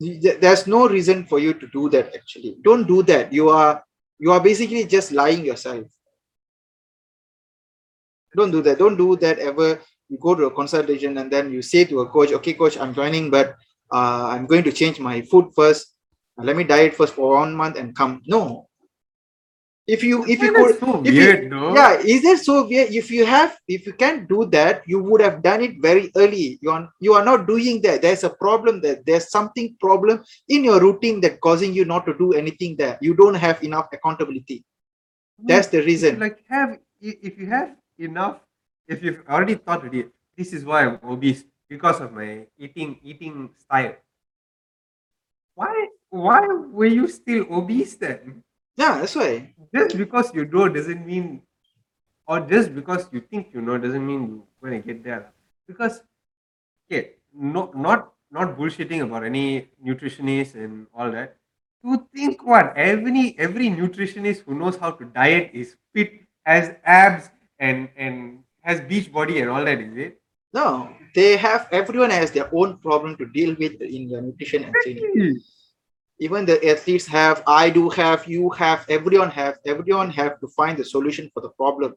there's 0.00 0.66
no 0.66 0.88
reason 0.88 1.24
for 1.26 1.38
you 1.38 1.52
to 1.54 1.66
do 1.68 1.88
that 1.88 2.14
actually 2.14 2.56
don't 2.62 2.86
do 2.86 3.02
that 3.02 3.32
you 3.32 3.48
are 3.48 3.82
you 4.18 4.30
are 4.30 4.40
basically 4.40 4.84
just 4.84 5.10
lying 5.10 5.44
yourself 5.44 5.84
don't 8.38 8.52
do 8.56 8.62
that. 8.62 8.78
Don't 8.78 8.96
do 8.96 9.16
that 9.24 9.38
ever. 9.50 9.68
You 10.08 10.18
go 10.18 10.34
to 10.34 10.46
a 10.46 10.54
consultation 10.60 11.18
and 11.18 11.30
then 11.30 11.52
you 11.52 11.60
say 11.60 11.84
to 11.84 12.00
a 12.00 12.06
coach 12.08 12.32
okay 12.32 12.54
coach 12.54 12.78
i'm 12.80 12.94
joining 12.94 13.28
but 13.36 13.48
uh, 13.92 14.24
i'm 14.32 14.46
going 14.52 14.64
to 14.64 14.72
change 14.72 14.96
my 15.00 15.20
food 15.30 15.46
first. 15.58 15.94
Let 16.48 16.56
me 16.56 16.64
diet 16.64 16.94
first 16.94 17.14
for 17.18 17.34
one 17.42 17.52
month 17.60 17.76
and 17.76 17.96
come. 17.98 18.22
No. 18.26 18.68
If 19.94 20.04
you 20.04 20.24
if 20.34 20.38
you 20.44 20.52
could 20.54 20.78
so 20.78 21.02
if 21.04 21.14
you- 21.14 21.26
weird, 21.26 21.50
though. 21.52 21.74
yeah 21.74 21.92
is 22.14 22.22
it 22.32 22.38
so 22.48 22.54
weird? 22.70 22.92
If 23.00 23.10
you 23.10 23.24
have 23.26 23.56
if 23.76 23.86
you 23.86 23.94
can't 24.02 24.28
do 24.28 24.44
that 24.56 24.82
you 24.86 25.02
would 25.02 25.22
have 25.26 25.42
done 25.42 25.62
it 25.66 25.74
very 25.88 26.12
early. 26.14 26.58
You 26.62 26.70
are 26.76 26.84
you 27.00 27.14
are 27.18 27.24
not 27.30 27.46
doing 27.52 27.82
that. 27.82 28.02
There's 28.02 28.24
a 28.24 28.30
problem 28.44 28.80
there. 28.84 28.98
There's 29.08 29.28
something 29.30 29.76
problem 29.80 30.22
in 30.48 30.64
your 30.68 30.78
routine 30.80 31.20
that 31.24 31.40
causing 31.40 31.74
you 31.78 31.84
not 31.94 32.06
to 32.06 32.14
do 32.22 32.32
anything 32.42 32.76
there. 32.76 32.96
You 33.00 33.14
don't 33.22 33.40
have 33.46 33.64
enough 33.64 33.88
accountability. 33.92 34.58
That's 35.50 35.68
the 35.68 35.82
reason. 35.90 36.18
Like 36.26 36.38
have 36.48 36.78
if 37.00 37.38
you 37.38 37.46
have 37.46 37.74
enough, 37.98 38.40
if 38.86 39.02
you've 39.02 39.22
already 39.28 39.54
thought 39.56 39.80
already, 39.80 40.06
this 40.36 40.52
is 40.52 40.64
why 40.64 40.84
I'm 40.86 40.98
obese 41.04 41.44
because 41.68 42.00
of 42.00 42.12
my 42.12 42.46
eating 42.58 42.98
eating 43.02 43.50
style. 43.58 43.96
Why 45.54 45.88
why 46.10 46.46
were 46.46 46.86
you 46.86 47.06
still 47.08 47.46
obese 47.52 47.96
then? 47.96 48.42
yeah 48.76 48.98
that's 49.00 49.14
why 49.16 49.54
Just 49.74 49.96
because 49.98 50.32
you 50.34 50.44
know 50.46 50.68
doesn't 50.68 51.04
mean, 51.06 51.42
or 52.26 52.40
just 52.40 52.74
because 52.74 53.08
you 53.12 53.20
think 53.20 53.48
you 53.54 53.60
know 53.62 53.78
doesn't 53.78 54.06
mean 54.06 54.22
you're 54.62 54.70
gonna 54.70 54.80
get 54.82 55.02
there. 55.04 55.32
Because 55.66 56.02
okay, 56.90 57.14
no, 57.34 57.70
not 57.74 58.12
not 58.30 58.56
bullshitting 58.58 59.02
about 59.02 59.24
any 59.24 59.68
nutritionist 59.84 60.54
and 60.54 60.86
all 60.94 61.10
that. 61.10 61.36
to 61.84 62.06
think 62.14 62.44
what 62.44 62.72
every 62.76 63.34
every 63.38 63.68
nutritionist 63.70 64.44
who 64.44 64.54
knows 64.54 64.76
how 64.76 64.90
to 64.92 65.04
diet 65.06 65.50
is 65.54 65.76
fit, 65.94 66.12
has 66.44 66.74
abs 66.84 67.30
and 67.58 67.88
and 67.96 68.40
has 68.62 68.80
beach 68.80 69.12
body 69.12 69.40
and 69.40 69.50
all 69.50 69.64
that, 69.64 69.80
is 69.80 69.96
it? 69.96 70.20
no 70.52 70.94
they 71.14 71.36
have 71.36 71.68
everyone 71.72 72.10
has 72.10 72.30
their 72.30 72.48
own 72.54 72.78
problem 72.78 73.16
to 73.16 73.26
deal 73.26 73.54
with 73.58 73.80
in 73.82 74.08
their 74.08 74.22
nutrition 74.22 74.64
and 74.64 74.74
training. 74.82 75.40
Even 76.20 76.44
the 76.44 76.58
athletes 76.68 77.06
have 77.06 77.42
i 77.46 77.70
do 77.70 77.88
have 77.90 78.26
you 78.26 78.50
have 78.50 78.84
everyone 78.88 79.30
have 79.30 79.58
everyone 79.64 80.10
have 80.10 80.40
to 80.40 80.48
find 80.48 80.78
the 80.78 80.84
solution 80.84 81.30
for 81.32 81.40
the 81.40 81.50
problem. 81.50 81.94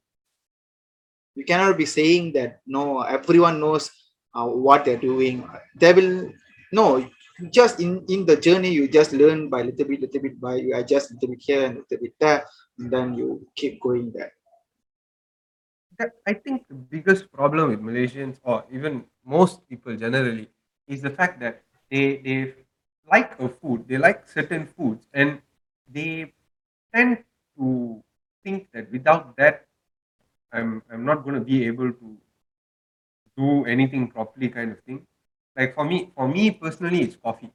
You 1.36 1.46
cannot 1.46 1.78
be 1.78 1.86
saying 1.86 2.34
that 2.34 2.60
no 2.68 3.02
everyone 3.02 3.60
knows 3.60 3.90
uh, 4.36 4.46
what 4.46 4.86
they're 4.86 4.98
doing. 4.98 5.50
They 5.76 5.94
will 5.94 6.32
no 6.72 7.10
just 7.50 7.80
in 7.80 8.06
in 8.10 8.26
the 8.26 8.36
journey 8.36 8.70
you 8.70 8.88
just 8.88 9.14
learn 9.14 9.50
by 9.50 9.64
little 9.64 9.86
bit 9.86 10.02
little 10.02 10.22
bit 10.22 10.40
by 10.40 10.56
you 10.56 10.76
adjust 10.76 11.12
little 11.12 11.30
bit 11.30 11.42
here 11.42 11.66
and 11.66 11.76
little 11.78 11.98
bit 12.04 12.14
there 12.20 12.46
and 12.78 12.92
then 12.92 13.16
you 13.16 13.28
keep 13.56 13.82
going 13.82 14.12
there 14.12 14.32
that 16.02 16.18
I 16.26 16.34
think 16.34 16.68
the 16.68 16.74
biggest 16.74 17.32
problem 17.32 17.70
with 17.70 17.82
Malaysians 17.82 18.42
or 18.44 18.66
even 18.72 19.06
most 19.24 19.62
people 19.70 19.96
generally 19.96 20.50
is 20.88 21.02
the 21.02 21.14
fact 21.14 21.40
that 21.46 21.62
they 21.92 22.18
they 22.26 22.38
like 23.06 23.38
a 23.40 23.50
food, 23.50 23.86
they 23.88 23.98
like 23.98 24.28
certain 24.28 24.66
foods, 24.66 25.06
and 25.14 25.42
they 25.88 26.34
tend 26.94 27.24
to 27.58 28.02
think 28.44 28.70
that 28.74 28.92
without 28.92 29.38
that, 29.38 29.66
I'm 30.52 30.82
I'm 30.92 31.06
not 31.06 31.24
going 31.24 31.36
to 31.36 31.46
be 31.54 31.66
able 31.70 31.94
to 31.94 32.08
do 33.38 33.66
anything 33.66 34.08
properly, 34.10 34.50
kind 34.50 34.72
of 34.72 34.80
thing. 34.82 35.06
Like 35.56 35.76
for 35.76 35.86
me, 35.86 36.10
for 36.16 36.28
me 36.28 36.50
personally, 36.52 37.02
it's 37.02 37.16
coffee. 37.16 37.52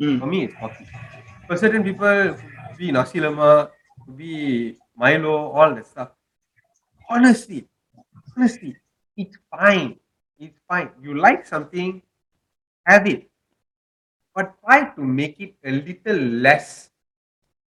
Mm. 0.00 0.20
For 0.20 0.26
me, 0.26 0.44
it's 0.44 0.54
coffee. 0.54 0.88
For 1.46 1.56
certain 1.56 1.84
people, 1.84 2.36
could 2.40 2.78
be 2.78 2.92
nasi 2.92 3.20
lemak, 3.20 3.70
could 4.06 4.16
be 4.16 4.78
Milo, 4.96 5.50
all 5.50 5.74
that 5.74 5.86
stuff. 5.86 6.10
Honestly, 7.10 7.66
honestly, 8.36 8.76
it's 9.16 9.36
fine. 9.50 9.98
It's 10.38 10.58
fine. 10.68 10.90
You 11.02 11.14
like 11.18 11.44
something, 11.46 12.02
have 12.86 13.06
it. 13.06 13.28
But 14.34 14.54
try 14.64 14.90
to 14.94 15.02
make 15.02 15.40
it 15.40 15.56
a 15.64 15.72
little 15.72 16.16
less, 16.16 16.90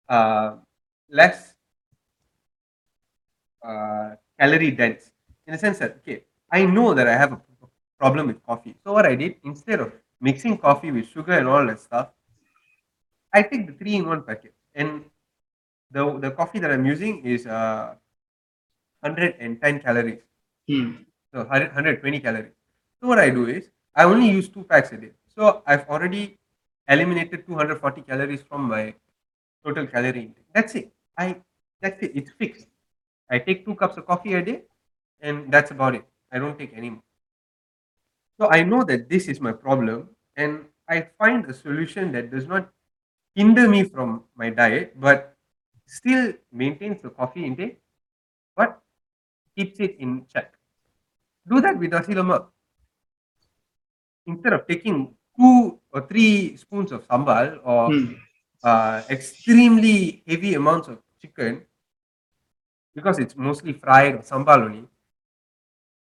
uh, 0.08 0.56
less 1.10 1.54
uh, 3.64 4.16
calorie 4.38 4.70
dense. 4.70 5.10
In 5.46 5.52
the 5.54 5.58
sense 5.58 5.78
that, 5.78 5.96
okay, 6.02 6.24
I 6.50 6.66
know 6.66 6.94
that 6.94 7.08
I 7.08 7.16
have 7.16 7.32
a 7.32 7.40
problem 7.98 8.26
with 8.26 8.44
coffee. 8.44 8.76
So 8.84 8.92
what 8.92 9.06
I 9.06 9.14
did, 9.14 9.36
instead 9.44 9.80
of 9.80 9.92
mixing 10.20 10.58
coffee 10.58 10.90
with 10.92 11.08
sugar 11.08 11.32
and 11.32 11.48
all 11.48 11.66
that 11.66 11.80
stuff, 11.80 12.10
I 13.32 13.42
take 13.42 13.66
the 13.66 13.72
three 13.72 13.96
in 13.96 14.06
one 14.06 14.22
packet. 14.22 14.54
And 14.74 15.04
the 15.90 16.18
the 16.18 16.30
coffee 16.30 16.58
that 16.60 16.70
I'm 16.70 16.84
using 16.86 17.24
is 17.24 17.46
uh 17.46 17.94
110 19.02 19.80
calories. 19.80 20.22
Hmm. 20.68 20.92
So 21.32 21.40
100 21.40 21.74
120 21.74 22.20
calories. 22.20 22.52
So 23.00 23.08
what 23.08 23.18
I 23.18 23.30
do 23.30 23.46
is 23.46 23.70
I 23.94 24.04
only 24.04 24.28
use 24.30 24.48
two 24.48 24.64
packs 24.64 24.92
a 24.92 24.96
day. 24.96 25.10
So 25.34 25.62
I've 25.66 25.88
already 25.88 26.38
eliminated 26.88 27.46
240 27.46 28.02
calories 28.02 28.42
from 28.42 28.68
my 28.68 28.94
total 29.64 29.86
calorie 29.86 30.20
intake. 30.20 30.46
That's 30.54 30.74
it. 30.74 30.92
I 31.18 31.36
that's 31.80 32.02
it. 32.02 32.12
It's 32.14 32.30
fixed. 32.38 32.66
I 33.30 33.38
take 33.38 33.64
two 33.64 33.74
cups 33.74 33.96
of 33.96 34.06
coffee 34.06 34.34
a 34.34 34.42
day, 34.42 34.62
and 35.20 35.50
that's 35.50 35.70
about 35.70 35.94
it. 35.94 36.04
I 36.30 36.38
don't 36.38 36.58
take 36.58 36.72
any 36.76 36.90
more. 36.90 37.02
So 38.38 38.48
I 38.50 38.62
know 38.62 38.84
that 38.84 39.08
this 39.08 39.28
is 39.28 39.40
my 39.40 39.52
problem, 39.52 40.10
and 40.36 40.66
I 40.88 41.08
find 41.18 41.46
a 41.46 41.54
solution 41.54 42.12
that 42.12 42.30
does 42.30 42.46
not 42.46 42.68
hinder 43.34 43.68
me 43.68 43.84
from 43.84 44.24
my 44.36 44.50
diet, 44.50 45.00
but 45.00 45.36
still 45.86 46.32
maintains 46.52 47.00
the 47.02 47.10
coffee 47.10 47.44
intake, 47.44 47.78
but 48.56 48.81
keeps 49.56 49.78
it 49.80 49.96
in 49.98 50.26
check. 50.32 50.54
Do 51.46 51.60
that 51.60 51.78
with 51.78 51.90
nasi 51.90 52.14
lemak. 52.14 52.48
Instead 54.26 54.52
of 54.52 54.66
taking 54.66 55.14
two 55.38 55.78
or 55.92 56.06
three 56.06 56.56
spoons 56.56 56.92
of 56.92 57.06
sambal 57.08 57.58
or 57.64 57.90
Hmm. 57.90 58.14
uh, 58.62 59.02
extremely 59.10 60.22
heavy 60.26 60.54
amounts 60.54 60.88
of 60.88 60.98
chicken, 61.20 61.66
because 62.94 63.18
it's 63.18 63.34
mostly 63.36 63.72
fried 63.72 64.14
or 64.14 64.22
sambal 64.22 64.62
only, 64.62 64.84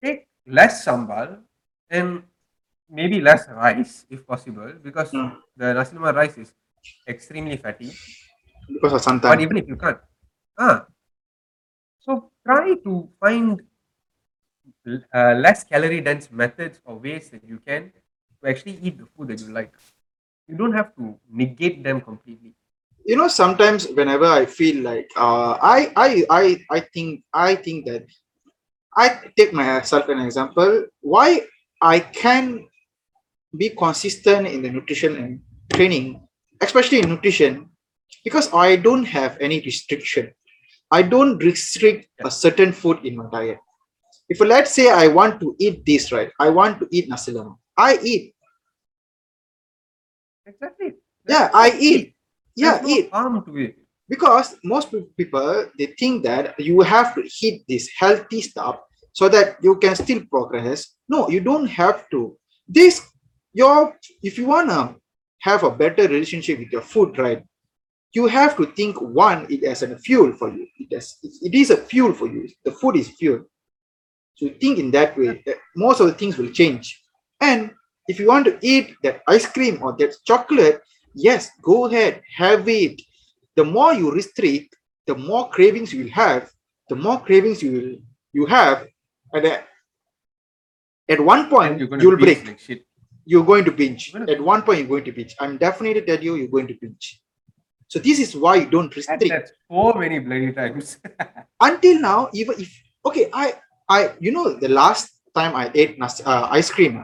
take 0.03 0.27
less 0.45 0.83
sambal 0.85 1.39
and 1.89 2.23
maybe 2.89 3.21
less 3.21 3.47
rice 3.47 4.05
if 4.09 4.27
possible, 4.27 4.73
because 4.83 5.11
Hmm. 5.11 5.39
the 5.55 5.73
nasi 5.73 5.95
lemak 5.95 6.15
rice 6.15 6.37
is 6.37 6.53
extremely 7.07 7.55
fatty. 7.55 7.89
Because 8.67 9.07
of 9.07 9.21
But 9.21 9.39
even 9.39 9.57
if 9.57 9.67
you 9.67 9.75
can't, 9.77 9.99
ah, 10.59 10.85
try 12.45 12.75
to 12.75 13.09
find 13.19 13.61
uh, 15.13 15.33
less 15.35 15.63
calorie 15.63 16.01
dense 16.01 16.31
methods 16.31 16.79
or 16.85 16.97
ways 16.99 17.29
that 17.29 17.43
you 17.43 17.59
can 17.65 17.91
to 18.41 18.49
actually 18.49 18.77
eat 18.81 18.97
the 18.97 19.05
food 19.15 19.27
that 19.29 19.39
you 19.41 19.51
like. 19.51 19.71
You 20.47 20.57
don't 20.57 20.73
have 20.73 20.95
to 20.97 21.19
negate 21.41 21.83
them 21.89 22.01
completely. 22.11 22.53
you 23.11 23.15
know 23.19 23.27
sometimes 23.33 23.83
whenever 23.99 24.27
i 24.39 24.43
feel 24.59 24.77
like 24.89 25.07
uh 25.25 25.53
i 25.75 25.79
i 26.05 26.09
i 26.41 26.45
i 26.77 26.79
think 26.95 27.09
i 27.47 27.51
think 27.65 27.79
that 27.89 28.03
i 29.03 29.05
take 29.39 29.51
myself 29.59 30.09
an 30.15 30.21
example 30.27 30.71
why 31.13 31.27
i 31.93 31.97
can 32.21 32.45
be 33.57 33.69
consistent 33.69 34.47
in 34.47 34.61
the 34.61 34.69
nutrition 34.69 35.15
and 35.17 35.31
training 35.73 36.05
especially 36.61 36.99
in 37.03 37.09
nutrition 37.09 37.69
because 38.23 38.47
i 38.53 38.75
don't 38.75 39.05
have 39.05 39.37
any 39.47 39.59
restriction 39.61 40.31
i 40.97 41.01
don't 41.13 41.37
restrict 41.49 42.07
a 42.29 42.31
certain 42.31 42.71
food 42.71 42.99
in 43.03 43.17
my 43.17 43.27
diet. 43.31 43.59
If 44.29 44.39
let's 44.39 44.71
say 44.77 44.89
i 44.89 45.07
want 45.07 45.39
to 45.41 45.55
eat 45.59 45.85
this 45.85 46.11
right? 46.11 46.31
I 46.39 46.49
want 46.49 46.79
to 46.79 46.87
eat 46.91 47.09
nasi 47.09 47.33
lemak. 47.33 47.57
I 47.77 47.97
eat. 48.11 48.35
Exactly. 50.45 50.93
yeah 51.27 51.49
i 51.53 51.67
eat. 51.89 52.15
yeah 52.55 52.79
no 52.81 52.89
eat. 52.89 53.09
harm 53.11 53.43
to 53.45 53.57
it. 53.65 53.75
because 54.13 54.55
most 54.63 54.93
people 55.17 55.65
they 55.77 55.87
think 55.99 56.23
that 56.29 56.59
you 56.69 56.81
have 56.81 57.15
to 57.15 57.23
eat 57.41 57.63
this 57.67 57.89
healthy 58.01 58.41
stuff 58.41 58.79
so 59.13 59.29
that 59.29 59.57
you 59.61 59.75
can 59.77 59.95
still 59.95 60.21
progress. 60.35 60.95
No 61.07 61.29
you 61.29 61.41
don't 61.49 61.67
have 61.67 62.09
to. 62.11 62.37
This 62.67 63.01
your 63.53 63.95
if 64.21 64.37
you 64.37 64.45
want 64.47 64.69
to 64.69 64.95
have 65.47 65.63
a 65.63 65.71
better 65.71 66.07
relationship 66.07 66.59
with 66.59 66.71
your 66.71 66.85
food 66.93 67.17
right 67.17 67.43
you 68.13 68.27
have 68.27 68.55
to 68.57 68.65
think 68.67 69.01
one 69.01 69.47
it 69.49 69.63
as 69.63 69.83
a 69.83 69.97
fuel 69.97 70.31
for 70.33 70.49
you. 70.49 70.67
It, 70.77 70.93
has, 70.93 71.17
it 71.23 71.53
is 71.53 71.71
a 71.71 71.77
fuel 71.77 72.13
for 72.13 72.27
you. 72.27 72.47
The 72.63 72.71
food 72.71 72.95
is 72.97 73.09
fuel. 73.09 73.45
So 74.35 74.49
think 74.61 74.79
in 74.79 74.91
that 74.91 75.17
way 75.17 75.41
that 75.45 75.57
most 75.75 75.99
of 75.99 76.07
the 76.07 76.13
things 76.13 76.37
will 76.37 76.51
change. 76.51 77.01
And 77.41 77.71
if 78.07 78.19
you 78.19 78.27
want 78.27 78.45
to 78.45 78.57
eat 78.61 78.95
that 79.03 79.21
ice 79.27 79.45
cream 79.45 79.81
or 79.81 79.95
that 79.97 80.13
chocolate 80.25 80.81
yes 81.15 81.49
go 81.61 81.85
ahead 81.85 82.21
have 82.35 82.67
it. 82.67 83.01
The 83.55 83.63
more 83.63 83.93
you 83.93 84.11
restrict 84.11 84.75
the 85.05 85.15
more 85.15 85.49
cravings 85.49 85.93
you 85.93 86.03
will 86.03 86.11
have 86.11 86.51
the 86.89 86.95
more 86.95 87.19
cravings 87.19 87.61
you 87.61 87.71
will 87.71 87.95
you 88.33 88.45
have 88.47 88.87
and 89.33 89.45
at, 89.45 89.67
at 91.09 91.19
one 91.19 91.49
point 91.49 91.79
you're 91.79 91.87
going 91.87 92.01
you'll 92.01 92.17
to 92.17 92.25
break. 92.25 92.47
like 92.47 92.85
you're 93.25 93.45
going 93.45 93.63
to 93.63 93.71
binge. 93.71 94.13
At 94.13 94.41
one 94.41 94.63
point 94.63 94.79
you're 94.79 94.87
going 94.87 95.05
to 95.05 95.13
binge. 95.13 95.33
I'm 95.39 95.57
definitely 95.57 96.01
tell 96.01 96.21
you 96.21 96.35
you're 96.35 96.49
going 96.49 96.67
to 96.67 96.73
binge 96.81 97.22
so 97.93 97.99
this 97.99 98.17
is 98.17 98.35
why 98.35 98.55
you 98.55 98.65
don't 98.75 98.95
restrict 98.97 99.29
that's 99.29 99.51
so 99.69 99.93
many 99.93 100.17
bloody 100.17 100.51
times. 100.51 100.97
until 101.69 101.99
now 102.01 102.27
even 102.33 102.55
if 102.63 102.69
okay 103.05 103.29
i 103.31 103.53
i 103.87 103.99
you 104.19 104.31
know 104.35 104.45
the 104.63 104.67
last 104.67 105.13
time 105.37 105.53
i 105.55 105.69
ate 105.75 105.93
uh, 106.01 106.47
ice 106.59 106.71
cream 106.75 106.95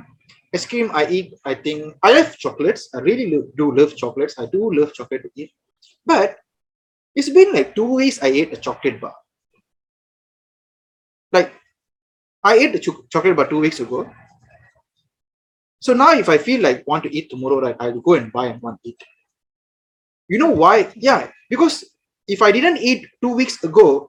ice 0.56 0.66
cream 0.72 0.90
i 1.02 1.06
eat 1.18 1.36
i 1.46 1.54
think 1.54 1.94
i 2.02 2.10
love 2.18 2.36
chocolates. 2.44 2.90
I 2.96 3.02
really 3.10 3.28
lo- 3.34 3.48
do 3.56 3.66
love 3.80 3.96
chocolates. 3.96 4.40
I 4.40 4.48
do 4.48 4.74
love 4.74 4.94
chocolate 4.98 5.22
to 5.28 5.30
eat. 5.36 5.52
But 6.06 6.38
it's 7.14 7.30
been 7.30 7.54
like 7.54 7.76
two 7.76 7.90
weeks 8.02 8.18
i 8.24 8.30
ate 8.42 8.52
a 8.58 8.58
chocolate 8.58 9.00
bar. 9.00 9.14
Like 11.32 11.54
i 12.44 12.56
ate 12.56 12.74
the 12.74 12.80
cho- 12.80 13.06
chocolate 13.14 13.36
bar 13.36 13.48
two 13.48 13.60
weeks 13.60 13.80
ago. 13.80 14.10
So 15.86 15.94
now 15.94 16.12
if 16.24 16.34
i 16.36 16.40
feel 16.50 16.62
like 16.68 16.82
want 16.88 17.04
to 17.06 17.16
eat 17.16 17.30
tomorrow 17.30 17.62
right 17.68 17.78
i'll 17.80 18.02
go 18.10 18.16
and 18.16 18.34
buy 18.40 18.48
and 18.48 18.62
want 18.68 18.82
to 18.82 18.90
eat 18.90 19.10
you 20.30 20.38
know 20.42 20.54
why? 20.64 20.76
Yeah 20.96 21.22
because 21.50 21.84
if 22.30 22.42
i 22.46 22.54
didn't 22.54 22.78
eat 22.78 23.10
two 23.22 23.34
weeks 23.34 23.58
ago 23.66 24.08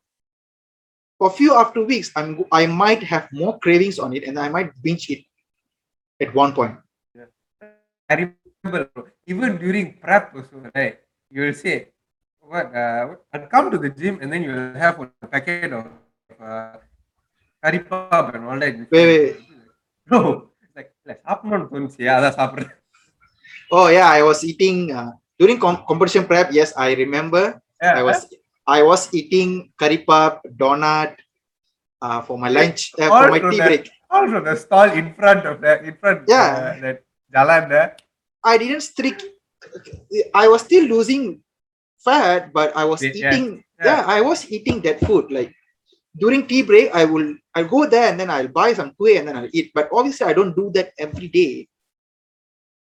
for 1.19 1.33
a 1.33 1.35
few 1.41 1.57
after 1.57 1.83
weeks 1.83 2.13
i'm 2.15 2.45
i 2.53 2.69
might 2.69 3.03
have 3.03 3.27
more 3.33 3.59
cravings 3.59 3.99
on 3.99 4.13
it 4.13 4.29
and 4.29 4.39
i 4.39 4.49
might 4.49 4.71
binge 4.85 5.09
it 5.11 5.25
at 6.21 6.33
one 6.37 6.53
point. 6.53 6.77
Yeah. 7.17 7.33
i 8.13 8.15
remember 8.21 8.93
even 9.27 9.57
during 9.57 9.97
prep 9.97 10.37
also 10.37 10.69
right 10.77 11.01
you 11.33 11.41
will 11.43 11.57
say 11.57 11.89
what 12.45 12.69
uh, 12.77 13.17
i'll 13.33 13.49
come 13.49 13.73
to 13.73 13.79
the 13.81 13.89
gym 13.89 14.21
and 14.21 14.29
then 14.31 14.45
you'll 14.45 14.77
have 14.77 15.01
a 15.01 15.09
packet 15.27 15.73
of 15.73 15.89
uh, 16.37 16.77
curry 17.65 17.81
puff 17.81 18.35
and 18.35 18.45
all 18.45 18.59
that. 18.61 18.77
Wait 18.93 19.07
wait 19.09 19.37
no 20.13 20.21
like 20.77 20.93
சாப்பிடணும்னு 21.25 21.67
தோணுச்சு 21.73 22.05
oh 23.77 23.89
yeah 23.97 24.09
i 24.19 24.23
was 24.29 24.39
eating 24.51 24.79
uh, 25.01 25.11
during 25.41 25.59
com- 25.59 25.83
competition 25.89 26.25
prep 26.29 26.53
yes 26.53 26.71
i 26.77 26.93
remember 26.95 27.57
i 27.81 28.03
was 28.05 28.29
i 28.69 28.81
was 28.85 29.09
eating 29.17 29.73
curry 29.81 29.99
puff 30.05 30.39
donut 30.61 31.17
uh, 32.05 32.21
for 32.27 32.37
my 32.39 32.51
lunch 32.53 32.93
uh, 33.01 33.09
for 33.09 33.29
my 33.33 33.41
tea 33.41 33.59
that- 33.59 33.69
break. 33.73 33.87
From 34.11 34.43
the 34.43 34.57
stall 34.59 34.91
in 34.91 35.15
front 35.15 35.47
of 35.47 35.61
that, 35.63 35.87
in 35.87 35.95
front 35.95 36.27
Yeah. 36.27 36.51
uh, 36.51 36.81
that 36.83 36.97
jalan 37.35 37.63
there. 37.71 37.91
i 38.43 38.59
didn't 38.59 38.83
strict 38.83 39.23
i 40.35 40.49
was 40.51 40.67
still 40.67 40.85
losing 40.91 41.39
fat 42.07 42.51
but 42.53 42.75
i 42.75 42.83
was 42.85 42.99
Yeah, 43.07 43.15
eating 43.15 43.47
yeah. 43.79 43.87
yeah 43.87 44.01
i 44.17 44.21
was 44.21 44.43
eating 44.51 44.83
that 44.87 44.99
food. 45.07 45.31
Like 45.31 45.55
during 46.19 46.43
tea 46.51 46.63
break 46.67 46.91
i 46.91 47.05
will 47.07 47.29
i'll 47.55 47.71
go 47.71 47.87
there 47.87 48.11
and 48.11 48.19
then 48.19 48.31
i'll 48.35 48.51
buy 48.51 48.75
some 48.75 48.91
kueh 48.99 49.19
and 49.23 49.29
then 49.31 49.37
i'll 49.39 49.53
eat. 49.55 49.71
But 49.79 49.87
obviously 49.95 50.27
i 50.27 50.35
don't 50.35 50.57
do 50.59 50.75
that 50.75 50.91
every 50.99 51.29
day 51.31 51.69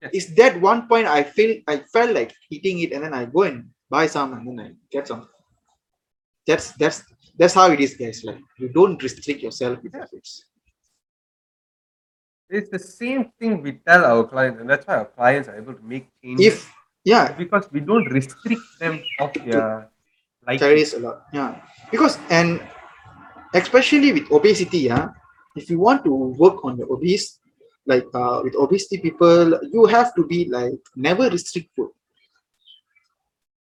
Yes. 0.03 0.11
is 0.13 0.35
that 0.35 0.61
one 0.61 0.87
point 0.89 1.07
i 1.07 1.23
feel 1.23 1.57
i 1.67 1.79
felt 1.79 2.13
like 2.13 2.35
eating 2.51 2.81
it 2.81 2.93
and 2.93 3.03
then 3.03 3.15
i 3.15 3.25
go 3.25 3.43
and 3.43 3.71
buy 3.89 4.07
some 4.07 4.35
and 4.35 4.47
then 4.47 4.61
i 4.61 4.71
get 4.91 5.09
some. 5.09 5.27
That's 6.47 6.73
that's 6.79 7.03
that's 7.37 7.55
how 7.55 7.71
it 7.73 7.81
is 7.81 7.95
guys. 7.99 8.23
Like 8.23 8.39
you 8.59 8.69
don't 8.69 9.03
restrict 9.03 9.43
yourself 9.43 9.83
with 9.83 9.93
your 9.93 10.07
foods 10.07 10.47
It's 12.49 12.71
the 12.71 12.79
same 12.79 13.33
thing 13.39 13.61
we 13.63 13.83
tell 13.83 14.05
our 14.07 14.23
clients, 14.23 14.61
and 14.61 14.71
that's 14.71 14.87
why 14.87 15.03
our 15.03 15.11
clients 15.11 15.49
are 15.49 15.59
able 15.59 15.75
to 15.75 15.83
make 15.83 16.07
changes. 16.23 16.47
If 16.47 16.73
yeah. 17.05 17.33
Because 17.33 17.67
we 17.73 17.81
don't 17.81 18.07
restrict 18.07 18.63
them 18.79 19.03
of 19.19 19.35
their 19.35 19.91
like 20.47 20.61
carries 20.61 20.95
a 20.95 21.01
lot 21.01 21.27
yeah. 21.35 21.59
Because 21.91 22.19
and 22.31 22.63
especially 23.55 24.13
with 24.13 24.31
obesity 24.31 24.87
yeah 24.87 25.11
if 25.57 25.71
you 25.71 25.81
want 25.81 26.05
to 26.05 26.13
work 26.39 26.63
on 26.63 26.77
the 26.79 26.87
obese 26.87 27.41
like 27.87 28.07
uh, 28.15 28.41
with 28.43 28.57
obesity 28.57 28.99
people 28.99 29.59
you 29.73 29.87
have 29.87 30.15
to 30.15 30.27
be 30.27 30.49
like 30.49 30.81
never 30.95 31.29
restrict 31.31 31.71
food. 31.77 31.91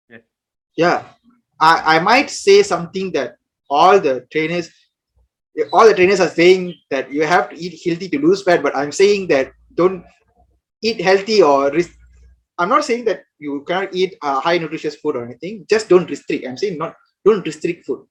Yeah. 0.09 0.19
yeah. 0.77 1.05
I 1.61 1.97
i 1.97 1.99
might 1.99 2.31
say 2.31 2.63
something 2.63 3.13
that 3.13 3.37
all 3.71 4.01
the 4.01 4.27
trainers 4.33 4.71
all 5.73 5.87
the 5.87 5.95
trainers 5.95 6.21
are 6.21 6.29
saying 6.29 6.75
that 6.91 7.13
you 7.13 7.27
have 7.27 7.51
to 7.51 7.57
eat 7.57 7.81
healthy 7.85 8.09
to 8.09 8.19
lose 8.19 8.43
fat 8.43 8.63
but 8.63 8.75
i'm 8.75 8.91
saying 8.91 9.29
that 9.29 9.53
don't 9.75 10.03
eat 10.83 11.01
healthy 11.01 11.43
or 11.43 11.71
res- 11.71 11.97
i'm 12.59 12.69
not 12.69 12.85
saying 12.85 13.05
that 13.05 13.23
you 13.43 13.65
cannot 13.67 13.91
eat 13.91 14.15
uh, 14.23 14.39
high 14.41 14.59
nutritious 14.63 14.97
food 15.03 15.17
or 15.17 15.25
anything 15.25 15.67
just 15.69 15.89
don't 15.89 16.09
restrict. 16.09 16.47
I'm 16.47 16.57
saying 16.57 16.79
not 16.79 16.95
don't 17.25 17.45
restrict 17.45 17.87
food. 17.87 18.07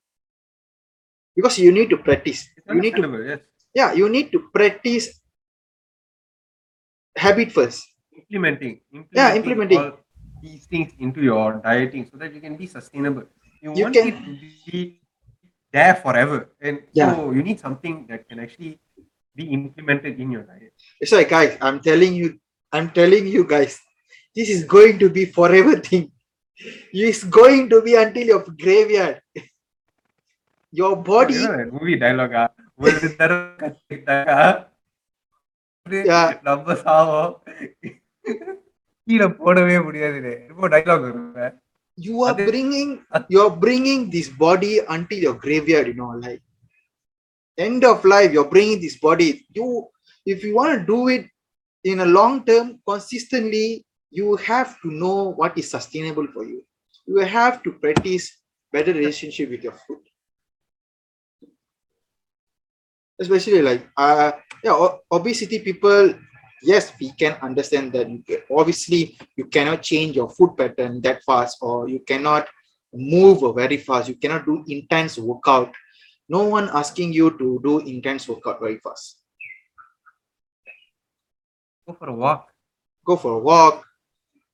Because 1.35 1.57
you 1.57 1.71
need 1.71 1.89
to 1.89 1.97
practice. 1.97 2.47
You 2.67 2.81
need 2.81 2.95
to 2.95 3.07
yes. 3.25 3.39
yeah 3.73 3.93
you 3.93 4.09
need 4.09 4.31
to 4.35 4.39
practice 4.53 5.20
habit 7.17 7.51
first 7.51 7.87
implementing, 8.17 8.81
Yeah, 9.13 9.35
implementing. 9.35 9.77
all 9.79 9.91
these 10.41 10.65
things 10.65 10.91
into 10.99 11.21
your 11.21 11.61
dieting 11.63 12.07
so 12.11 12.17
that 12.17 12.33
you 12.33 12.41
can 12.41 12.57
be 12.57 12.65
sustainable. 12.67 13.23
You, 13.61 13.75
You 13.75 13.83
want 13.83 13.95
can- 13.95 14.07
it 14.07 14.17
to 14.25 14.31
be 14.41 14.99
there 15.71 15.95
forever, 15.95 16.49
and 16.61 16.81
Yeah. 16.93 17.15
so 17.15 17.31
you 17.31 17.43
need 17.43 17.59
something 17.59 18.05
that 18.09 18.27
can 18.27 18.39
actually 18.39 18.79
be 19.35 19.45
implemented 19.53 20.19
in 20.19 20.31
your 20.31 20.43
diet. 20.43 20.73
It's 20.99 21.11
like 21.11 21.29
guys, 21.29 21.57
I'm 21.61 21.79
telling 21.79 22.13
you, 22.13 22.39
I'm 22.71 22.89
telling 22.89 23.27
you 23.27 23.45
guys, 23.47 23.79
this 24.35 24.49
is 24.49 24.63
going 24.65 24.99
to 24.99 25.09
be 25.09 25.25
forever 25.25 25.79
thing. 25.89 26.11
It's 26.93 27.23
going 27.23 27.69
to 27.69 27.81
be 27.81 27.95
until 27.95 28.25
your 28.27 28.43
graveyard. 28.45 29.21
Your 30.73 30.95
body, 30.95 31.33
You 31.33 31.47
know 31.49 31.57
that 31.57 31.73
movie 31.73 31.97
dialogue 31.99 32.33
ah? 32.33 32.47
நம்ம 36.48 36.74
சாவோம் 36.84 37.34
கீழே 39.08 39.26
போடவே 39.42 39.76
முடியாது 39.88 40.32
ரொம்ப 40.52 40.68
dialogue 40.74 41.06
வருங்க 41.06 41.46
you 42.06 42.22
are 42.22 42.34
Ade- 42.34 42.48
bringing, 42.50 42.90
you're 43.28 43.54
bringing 43.64 44.10
this 44.10 44.28
body 44.28 44.80
until 44.94 45.18
your 45.18 45.34
graveyard. 45.34 45.86
You 45.86 45.94
know, 45.94 46.10
like 46.24 46.42
end 47.58 47.84
of 47.84 48.04
life, 48.04 48.32
you're 48.32 48.50
bringing 48.50 48.80
this 48.80 48.96
body. 48.98 49.46
You, 49.50 49.66
if 50.26 50.44
you 50.44 50.54
want 50.54 50.72
to 50.78 50.86
do 50.86 51.08
it 51.08 51.24
in 51.84 52.00
a 52.00 52.06
long 52.18 52.44
term, 52.44 52.80
consistently, 52.86 53.86
you 54.10 54.36
have 54.36 54.80
to 54.82 54.90
know 54.92 55.32
what 55.40 55.56
is 55.58 55.70
sustainable 55.70 56.26
for 56.34 56.44
you. 56.44 56.62
You 57.06 57.18
have 57.18 57.62
to 57.62 57.72
practice 57.72 58.26
better 58.72 58.92
relationship 58.92 59.50
with 59.50 59.62
your 59.62 59.76
food. 59.86 60.02
Especially 63.21 63.61
like 63.61 63.85
uh 63.97 64.31
yeah, 64.63 64.73
obesity 65.11 65.59
people, 65.59 66.13
yes, 66.63 66.91
we 66.99 67.11
can 67.13 67.37
understand 67.41 67.93
that 67.93 68.09
you 68.09 68.41
obviously 68.49 69.17
you 69.37 69.45
cannot 69.45 69.81
change 69.85 70.15
your 70.15 70.29
food 70.29 70.57
pattern 70.57 71.01
that 71.01 71.21
fast, 71.23 71.57
or 71.61 71.87
you 71.87 72.01
cannot 72.01 72.47
move 72.93 73.45
very 73.55 73.77
fast, 73.77 74.09
you 74.09 74.15
cannot 74.15 74.45
do 74.45 74.65
intense 74.67 75.17
workout. 75.17 75.71
No 76.27 76.49
one 76.49 76.69
asking 76.73 77.13
you 77.13 77.37
to 77.37 77.61
do 77.63 77.79
intense 77.85 78.27
workout 78.27 78.59
very 78.59 78.79
fast. 78.81 79.21
go 81.87 81.93
for 81.93 82.09
a 82.09 82.13
walk 82.13 82.51
go 83.05 83.15
for 83.17 83.33
a 83.33 83.39
walk, 83.39 83.85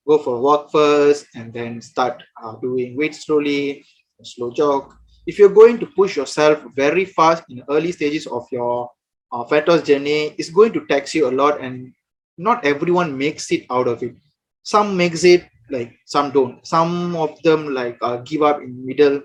go 0.07 0.17
for 0.17 0.37
a 0.37 0.41
walk 0.41 0.71
first, 0.71 1.27
and 1.35 1.53
then 1.53 1.81
start 1.81 2.23
uh, 2.41 2.55
doing 2.61 2.95
weight 2.95 3.15
slowly, 3.15 3.85
slow 4.23 4.51
jog. 4.51 4.93
If 5.27 5.37
you're 5.37 5.53
going 5.53 5.77
to 5.79 5.85
push 5.85 6.17
yourself 6.17 6.63
very 6.75 7.05
fast 7.05 7.43
in 7.49 7.63
early 7.69 7.91
stages 7.91 8.25
of 8.27 8.47
your 8.51 8.89
uh, 9.31 9.43
fat 9.45 9.67
loss 9.67 9.83
journey, 9.83 10.33
it's 10.39 10.49
going 10.49 10.73
to 10.73 10.85
tax 10.87 11.13
you 11.13 11.27
a 11.29 11.35
lot, 11.41 11.61
and 11.61 11.93
not 12.37 12.65
everyone 12.65 13.17
makes 13.17 13.51
it 13.51 13.65
out 13.69 13.87
of 13.87 14.01
it. 14.01 14.15
Some 14.63 14.97
makes 14.97 15.23
it, 15.23 15.45
like 15.69 15.93
some 16.05 16.31
don't. 16.31 16.65
Some 16.65 17.15
of 17.15 17.41
them 17.43 17.73
like 17.73 17.97
uh, 18.01 18.17
give 18.17 18.41
up 18.41 18.61
in 18.61 18.85
middle. 18.85 19.21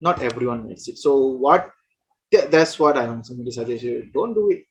Not 0.00 0.22
everyone 0.22 0.68
makes 0.68 0.88
it. 0.88 0.98
So 0.98 1.16
what? 1.16 1.70
tha- 2.30 2.48
that's 2.50 2.78
what 2.78 2.96
I 2.96 3.04
am 3.04 3.24
simply 3.24 3.50
suggest 3.50 3.82
you. 3.82 4.10
Don't 4.14 4.34
do 4.34 4.50
it. 4.50 4.64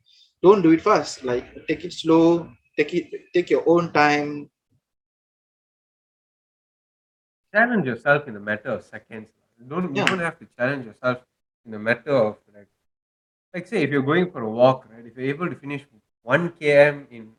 Don't 0.44 0.62
do 0.62 0.72
it 0.72 0.82
fast. 0.82 1.24
Like 1.24 1.46
take 1.68 1.84
it 1.86 1.94
slow 1.94 2.50
take 2.78 2.94
it 2.94 3.08
take 3.34 3.50
your 3.50 3.64
own 3.68 3.92
time 3.92 4.50
challenge 7.54 7.86
yourself 7.86 8.28
in 8.28 8.36
a 8.36 8.40
matter 8.40 8.70
of 8.70 8.84
seconds 8.84 9.30
don't 9.70 9.96
Yeah. 9.96 10.04
you 10.04 10.08
don't 10.08 10.20
have 10.20 10.38
to 10.40 10.48
challenge 10.58 10.86
yourself 10.86 11.20
in 11.66 11.74
a 11.74 11.80
matter 11.80 12.16
of 12.16 12.38
like 12.56 12.70
like 13.54 13.68
say 13.68 13.84
if 13.84 13.90
you're 13.90 14.02
going 14.12 14.32
for 14.32 14.42
a 14.42 14.50
walk 14.50 14.88
right 14.92 15.06
if 15.06 15.16
you're 15.18 15.30
able 15.36 15.50
to 15.50 15.56
finish 15.56 15.86
1 16.24 16.50
km 16.60 17.08
in 17.10 17.32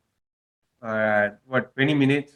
uh, 0.83 1.31
what 1.47 1.75
20 1.75 1.95
minutes 1.95 2.33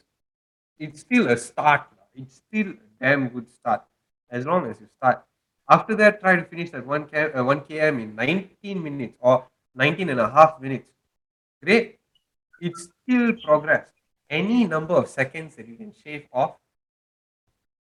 it's 0.79 1.01
still 1.01 1.29
a 1.29 1.37
start 1.37 1.87
it's 2.15 2.37
still 2.37 2.69
a 2.71 2.87
damn 3.01 3.29
good 3.29 3.51
start 3.51 3.83
as 4.31 4.45
long 4.47 4.67
as 4.67 4.81
you 4.81 4.89
start. 4.97 5.23
After 5.69 5.95
that 5.97 6.21
try 6.21 6.37
to 6.37 6.45
finish 6.45 6.71
that 6.71 6.87
1 6.87 7.07
km, 7.07 7.39
uh, 7.39 7.45
1 7.45 7.61
km 7.63 8.03
in 8.03 8.15
19 8.15 8.83
minutes 8.83 9.17
or 9.21 9.47
19 9.75 10.09
and 10.11 10.21
a 10.21 10.29
half 10.31 10.61
minutes. 10.61 10.91
Great. 11.63 11.99
It's 12.61 12.89
still 13.03 13.33
progress. 13.45 13.89
Any 14.31 14.65
number 14.67 14.95
of 14.95 15.09
seconds 15.09 15.57
that 15.57 15.69
you 15.69 15.77
can 15.77 15.93
shave 15.93 16.27
off 16.33 16.57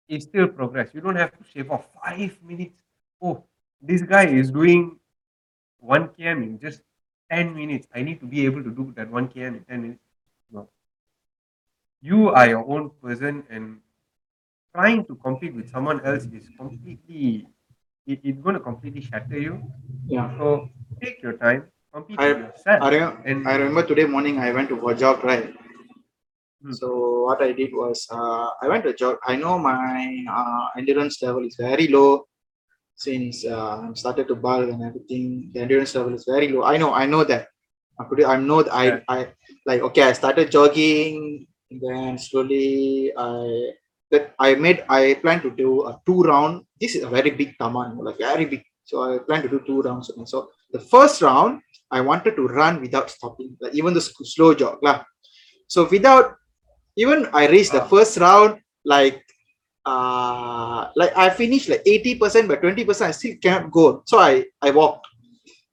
is 0.08 0.24
still 0.24 0.48
progress. 0.48 0.90
You 0.94 1.00
don't 1.00 1.16
have 1.16 1.32
to 1.38 1.44
shave 1.44 1.70
off 1.70 1.86
five 2.02 2.38
minutes. 2.42 2.82
Oh, 3.20 3.44
this 3.80 4.02
guy 4.02 4.26
is 4.26 4.50
doing 4.50 4.98
one 5.78 6.08
km 6.08 6.42
in 6.42 6.58
just 6.60 6.82
10 7.30 7.54
minutes. 7.54 7.86
I 7.94 8.02
need 8.02 8.20
to 8.20 8.26
be 8.26 8.44
able 8.46 8.62
to 8.62 8.70
do 8.70 8.92
that 8.96 9.10
one 9.10 9.28
km 9.28 9.56
in 9.58 9.64
10 9.64 9.82
minutes. 9.82 10.02
No. 10.50 10.68
You 12.00 12.28
are 12.30 12.48
your 12.48 12.64
own 12.68 12.90
person, 13.02 13.44
and 13.48 13.78
trying 14.74 15.04
to 15.06 15.14
compete 15.16 15.54
with 15.54 15.70
someone 15.70 16.00
else 16.04 16.24
is 16.24 16.48
completely, 16.58 17.46
it, 18.06 18.20
it's 18.24 18.40
going 18.40 18.54
to 18.54 18.60
completely 18.60 19.00
shatter 19.02 19.38
you. 19.38 19.62
yeah 20.08 20.28
So 20.38 20.68
take 21.00 21.22
your 21.22 21.34
time, 21.34 21.64
compete 21.92 22.18
I- 22.20 22.32
with 22.32 22.38
yourself. 22.38 22.82
I, 22.82 22.90
rem- 22.98 23.22
and 23.24 23.48
I 23.48 23.56
remember 23.56 23.84
today 23.86 24.04
morning 24.04 24.38
i 24.38 24.50
went 24.52 24.68
to 24.70 24.76
for 24.80 24.92
a 24.92 24.96
jog 24.96 25.22
right 25.24 25.54
Hmm. 26.62 26.72
so 26.72 26.88
what 27.26 27.42
i 27.42 27.50
did 27.52 27.70
was 27.74 28.06
uh, 28.10 28.46
i 28.62 28.68
went 28.68 28.84
to 28.84 28.92
jog 28.94 29.16
i 29.26 29.34
know 29.36 29.58
my 29.58 30.24
uh, 30.36 30.64
endurance 30.78 31.20
level 31.22 31.44
is 31.44 31.56
very 31.58 31.88
low 31.88 32.24
since 32.94 33.44
uh, 33.44 33.82
i 33.82 33.90
started 33.94 34.28
to 34.28 34.36
bulk 34.36 34.68
and 34.70 34.82
everything 34.88 35.50
the 35.52 35.60
endurance 35.60 35.94
level 35.94 36.14
is 36.14 36.24
very 36.34 36.48
low 36.54 36.62
i 36.72 36.76
know 36.76 36.92
i 36.94 37.04
know 37.06 37.24
that 37.24 37.48
i 37.98 38.04
could 38.04 38.22
i 38.24 38.36
know 38.36 38.62
that 38.62 38.74
i 38.82 38.84
Yeah. 38.86 39.00
i 39.14 39.18
like 39.70 39.82
okay 39.88 40.04
i 40.10 40.12
started 40.12 40.50
jogging 40.56 41.46
and 41.70 41.80
then 41.86 42.18
slowly 42.26 43.12
i 43.16 43.72
that 44.12 44.24
i 44.38 44.54
made 44.54 44.84
i 44.98 45.02
plan 45.22 45.40
to 45.46 45.50
do 45.64 45.70
a 45.90 45.98
two 46.06 46.20
round 46.30 46.62
this 46.80 46.94
is 46.94 47.02
a 47.02 47.12
very 47.16 47.32
big 47.42 47.50
taman 47.58 47.98
like 48.08 48.18
very 48.18 48.46
big 48.54 48.62
so 48.90 49.02
i 49.02 49.18
plan 49.26 49.42
to 49.46 49.50
do 49.54 49.60
two 49.68 49.80
rounds 49.88 50.12
so 50.32 50.48
the 50.76 50.82
first 50.94 51.22
round 51.28 51.60
I 51.92 52.00
wanted 52.00 52.36
to 52.36 52.48
run 52.48 52.80
without 52.80 53.10
stopping, 53.10 53.56
like 53.60 53.74
even 53.74 53.92
the 53.92 54.00
slow 54.00 54.54
jog. 54.54 54.78
lah. 54.82 55.04
So 55.68 55.86
without 55.88 56.40
even 56.96 57.28
I 57.32 57.48
reached 57.48 57.72
the 57.72 57.84
first 57.86 58.18
round, 58.18 58.60
like 58.84 59.24
uh 59.84 60.88
like 60.94 61.16
I 61.16 61.30
finished 61.30 61.68
like 61.68 61.84
80%, 61.84 62.48
but 62.48 62.62
20% 62.62 63.02
I 63.02 63.10
still 63.10 63.36
cannot 63.42 63.70
go. 63.70 64.02
So 64.06 64.18
I 64.18 64.44
I 64.60 64.70
walked. 64.70 65.06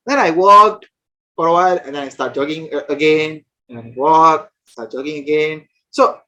Then 0.05 0.17
I 0.19 0.31
walked 0.31 0.87
for 1.35 1.47
a 1.47 1.53
while 1.53 1.79
and 1.85 1.95
then 1.95 2.03
I 2.03 2.09
start 2.09 2.33
jogging 2.33 2.69
again 2.89 3.45
and 3.69 3.95
walk, 3.95 4.51
start 4.65 4.91
jogging 4.91 5.17
again. 5.23 5.67
So 5.91 6.19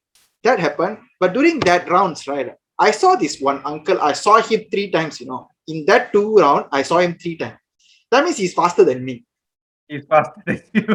that 0.43 0.59
happened. 0.59 0.99
But 1.19 1.33
during 1.33 1.59
that 1.61 1.89
rounds, 1.89 2.27
right, 2.27 2.53
I 2.77 2.91
saw 2.91 3.15
this 3.15 3.39
one 3.41 3.61
uncle, 3.65 3.99
I 4.01 4.13
saw 4.13 4.41
him 4.41 4.65
three 4.71 4.89
times, 4.91 5.19
you 5.19 5.27
know. 5.27 5.47
In 5.67 5.85
that 5.85 6.11
two 6.11 6.35
round, 6.37 6.65
I 6.71 6.81
saw 6.81 6.97
him 6.99 7.17
three 7.17 7.37
times. 7.37 7.57
That 8.09 8.23
means 8.23 8.37
he's 8.37 8.53
faster 8.53 8.83
than 8.83 9.05
me. 9.05 9.23
He's 9.87 10.05
faster 10.05 10.41
than 10.45 10.61
you. 10.73 10.85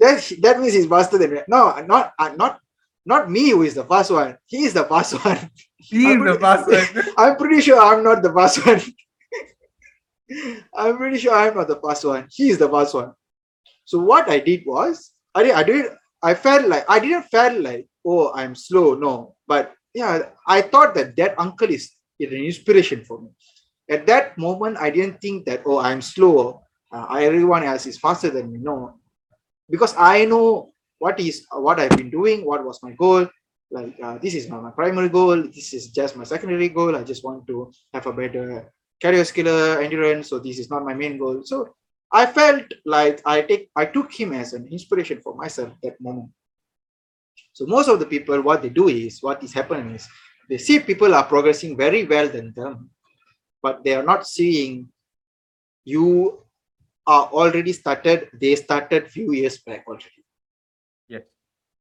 that 0.00 0.36
that 0.40 0.60
means 0.60 0.74
he's 0.74 0.86
faster 0.86 1.18
than 1.18 1.34
me. 1.34 1.40
No, 1.48 1.72
I'm 1.72 1.86
not 1.86 2.12
uh, 2.18 2.32
not 2.36 2.60
not 3.04 3.30
me 3.30 3.50
who 3.50 3.62
is 3.62 3.74
the 3.74 3.84
fast 3.84 4.10
one. 4.10 4.36
He 4.46 4.64
is 4.64 4.74
the 4.74 4.84
fast 4.84 5.24
one. 5.24 5.50
He 5.76 6.06
is 6.06 6.22
the 6.22 6.38
faster. 6.38 6.78
I'm 7.18 7.36
pretty 7.36 7.60
sure 7.60 7.80
I'm 7.80 8.04
not 8.04 8.22
the 8.22 8.32
fast 8.32 8.64
one. 8.64 8.80
I'm 10.74 10.96
pretty 10.96 11.18
sure 11.18 11.34
I'm 11.34 11.54
not 11.56 11.68
the 11.68 11.76
fast 11.76 12.04
one. 12.04 12.28
He 12.30 12.50
is 12.50 12.58
the 12.58 12.68
fast 12.68 12.94
one. 12.94 13.12
So 13.84 13.98
what 13.98 14.30
I 14.30 14.38
did 14.38 14.62
was 14.64 15.12
I 15.34 15.42
did 15.42 15.52
I 15.52 15.62
did 15.62 15.86
I 16.22 16.34
felt 16.34 16.68
like 16.68 16.84
I 16.88 17.00
didn't 17.00 17.24
felt 17.24 17.60
like 17.60 17.86
oh 18.06 18.32
I'm 18.32 18.54
slow 18.54 18.94
no 18.94 19.34
but 19.46 19.74
yeah 19.92 20.30
I 20.46 20.62
thought 20.62 20.94
that 20.94 21.16
that 21.16 21.34
uncle 21.38 21.68
is 21.68 21.90
an 22.20 22.32
inspiration 22.32 23.04
for 23.04 23.20
me. 23.20 23.30
At 23.90 24.06
that 24.06 24.38
moment 24.38 24.78
I 24.78 24.90
didn't 24.90 25.20
think 25.20 25.46
that 25.46 25.62
oh 25.66 25.78
I'm 25.78 26.00
slow. 26.00 26.62
Uh, 26.92 27.06
everyone 27.16 27.64
else 27.64 27.86
is 27.86 27.98
faster 27.98 28.30
than 28.30 28.52
me. 28.52 28.58
No, 28.60 29.00
because 29.68 29.94
I 29.96 30.26
know 30.26 30.71
what 31.02 31.18
is 31.18 31.46
what 31.50 31.80
I've 31.80 31.96
been 31.96 32.10
doing. 32.10 32.44
What 32.44 32.64
was 32.64 32.78
my 32.82 32.92
goal? 32.92 33.26
Like 33.76 33.96
uh, 34.00 34.18
this 34.22 34.34
is 34.38 34.48
not 34.48 34.62
my 34.62 34.70
primary 34.70 35.08
goal. 35.08 35.42
This 35.56 35.74
is 35.74 35.88
just 35.88 36.16
my 36.16 36.22
secondary 36.24 36.68
goal. 36.68 36.94
I 36.94 37.02
just 37.02 37.24
want 37.24 37.46
to 37.48 37.72
have 37.92 38.06
a 38.06 38.12
better 38.12 38.70
cardiovascular 39.02 39.82
endurance. 39.84 40.28
So 40.28 40.38
this 40.38 40.60
is 40.60 40.70
not 40.70 40.84
my 40.84 40.94
main 40.94 41.18
goal. 41.18 41.42
So 41.44 41.74
I 42.12 42.26
felt 42.26 42.66
like 42.86 43.20
I 43.26 43.42
take 43.42 43.68
I 43.74 43.86
took 43.86 44.12
him 44.12 44.32
as 44.32 44.52
an 44.52 44.68
inspiration 44.70 45.20
for 45.24 45.34
myself 45.34 45.74
that 45.82 46.00
moment. 46.00 46.30
So 47.52 47.66
most 47.66 47.88
of 47.88 47.98
the 47.98 48.06
people, 48.06 48.40
what 48.40 48.62
they 48.62 48.70
do 48.70 48.88
is 48.88 49.20
what 49.22 49.42
is 49.42 49.52
happening 49.52 49.96
is 49.96 50.06
they 50.48 50.58
see 50.58 50.78
people 50.78 51.16
are 51.16 51.24
progressing 51.24 51.76
very 51.76 52.04
well 52.04 52.28
than 52.28 52.54
them, 52.54 52.90
but 53.60 53.82
they 53.82 53.94
are 53.98 54.06
not 54.14 54.26
seeing 54.28 54.88
you 55.84 56.06
are 57.06 57.26
already 57.40 57.72
started. 57.72 58.28
They 58.40 58.54
started 58.54 59.10
few 59.10 59.32
years 59.32 59.58
back 59.58 59.84
already. 59.88 60.21
Yes. 61.08 61.22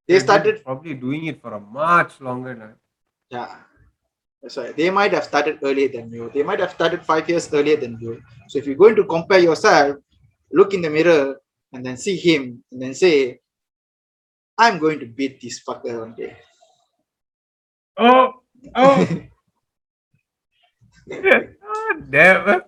They 0.08 0.14
They've 0.14 0.22
started 0.22 0.64
probably 0.64 0.94
doing 0.94 1.26
it 1.26 1.42
for 1.42 1.54
a 1.54 1.60
much 1.60 2.20
longer 2.22 2.56
time. 2.56 2.76
Yeah. 3.30 3.56
That's 4.42 4.58
right. 4.58 4.76
They 4.76 4.90
might 4.90 5.14
have 5.14 5.24
started 5.24 5.60
earlier 5.64 5.88
than 5.88 6.12
you. 6.12 6.32
They 6.34 6.42
might 6.42 6.60
have 6.60 6.72
started 6.72 7.06
five 7.06 7.30
years 7.30 7.54
earlier 7.54 7.78
than 7.78 7.98
you. 8.02 8.22
So 8.50 8.58
if 8.58 8.66
you're 8.66 8.76
going 8.76 8.96
to 8.96 9.06
compare 9.06 9.40
yourself, 9.40 9.98
look 10.52 10.74
in 10.74 10.82
the 10.82 10.90
mirror 10.90 11.40
and 11.72 11.86
then 11.86 11.98
see 11.98 12.16
him 12.16 12.64
and 12.72 12.82
then 12.82 12.94
say, 12.96 13.40
I'm 14.58 14.80
going 14.80 15.00
to 15.00 15.06
beat 15.06 15.42
this 15.42 15.62
fucker 15.64 16.00
one 16.00 16.16
day. 16.16 16.38
Oh, 17.98 18.34
oh. 18.76 19.08
oh 21.12 22.02
damn. 22.10 22.62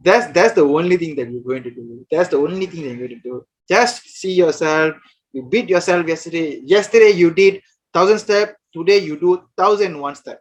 That's 0.00 0.32
that's 0.32 0.54
the 0.54 0.64
only 0.64 0.96
thing 0.96 1.16
that 1.16 1.30
you're 1.30 1.42
going 1.42 1.62
to 1.62 1.70
do. 1.70 2.06
That's 2.10 2.28
the 2.28 2.36
only 2.36 2.66
thing 2.66 2.82
that 2.82 2.88
you're 2.90 3.08
going 3.08 3.20
to 3.20 3.28
do. 3.28 3.46
Just 3.68 4.04
see 4.04 4.32
yourself. 4.32 4.96
You 5.34 5.42
beat 5.42 5.68
yourself 5.68 6.06
yesterday. 6.06 6.60
Yesterday 6.62 7.10
you 7.10 7.34
did 7.34 7.60
thousand 7.92 8.18
step. 8.22 8.56
Today 8.72 8.98
you 8.98 9.18
do 9.18 9.42
thousand 9.58 9.98
one 9.98 10.14
step. 10.14 10.38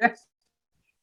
Yes. 0.00 0.24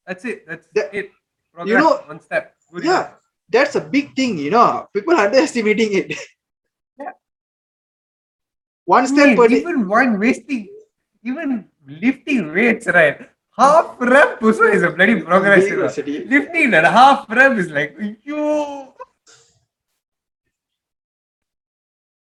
That's 0.06 0.24
it. 0.24 0.46
That's 0.48 0.66
That- 0.74 0.94
it. 0.94 1.10
Progress 1.52 1.82
know- 1.82 2.00
one 2.08 2.20
step. 2.20 2.54
Good 2.72 2.84
Yeah, 2.84 3.00
enough. 3.12 3.20
that's 3.48 3.74
a 3.76 3.80
big 3.80 4.14
thing. 4.16 4.38
You 4.38 4.50
know, 4.50 4.88
people 4.92 5.14
are 5.14 5.26
underestimating 5.26 5.92
it. 5.94 6.16
Yeah. 6.98 7.12
One 8.84 9.06
step 9.06 9.36
per 9.36 9.48
day. 9.48 9.56
even 9.60 9.88
one 9.88 10.18
wasting, 10.18 10.68
even 11.24 11.68
lifting 11.86 12.52
weights, 12.54 12.86
right? 12.86 13.28
Half 13.58 13.96
rep 14.00 14.42
also 14.42 14.64
is 14.64 14.82
a 14.82 14.90
bloody 14.90 15.20
progress. 15.22 15.64
you 15.68 15.76
know. 15.76 15.90
Lifting 16.34 16.70
that 16.72 16.84
half 16.84 17.28
rep 17.28 17.56
is 17.58 17.70
like, 17.70 17.96
yo. 18.24 18.94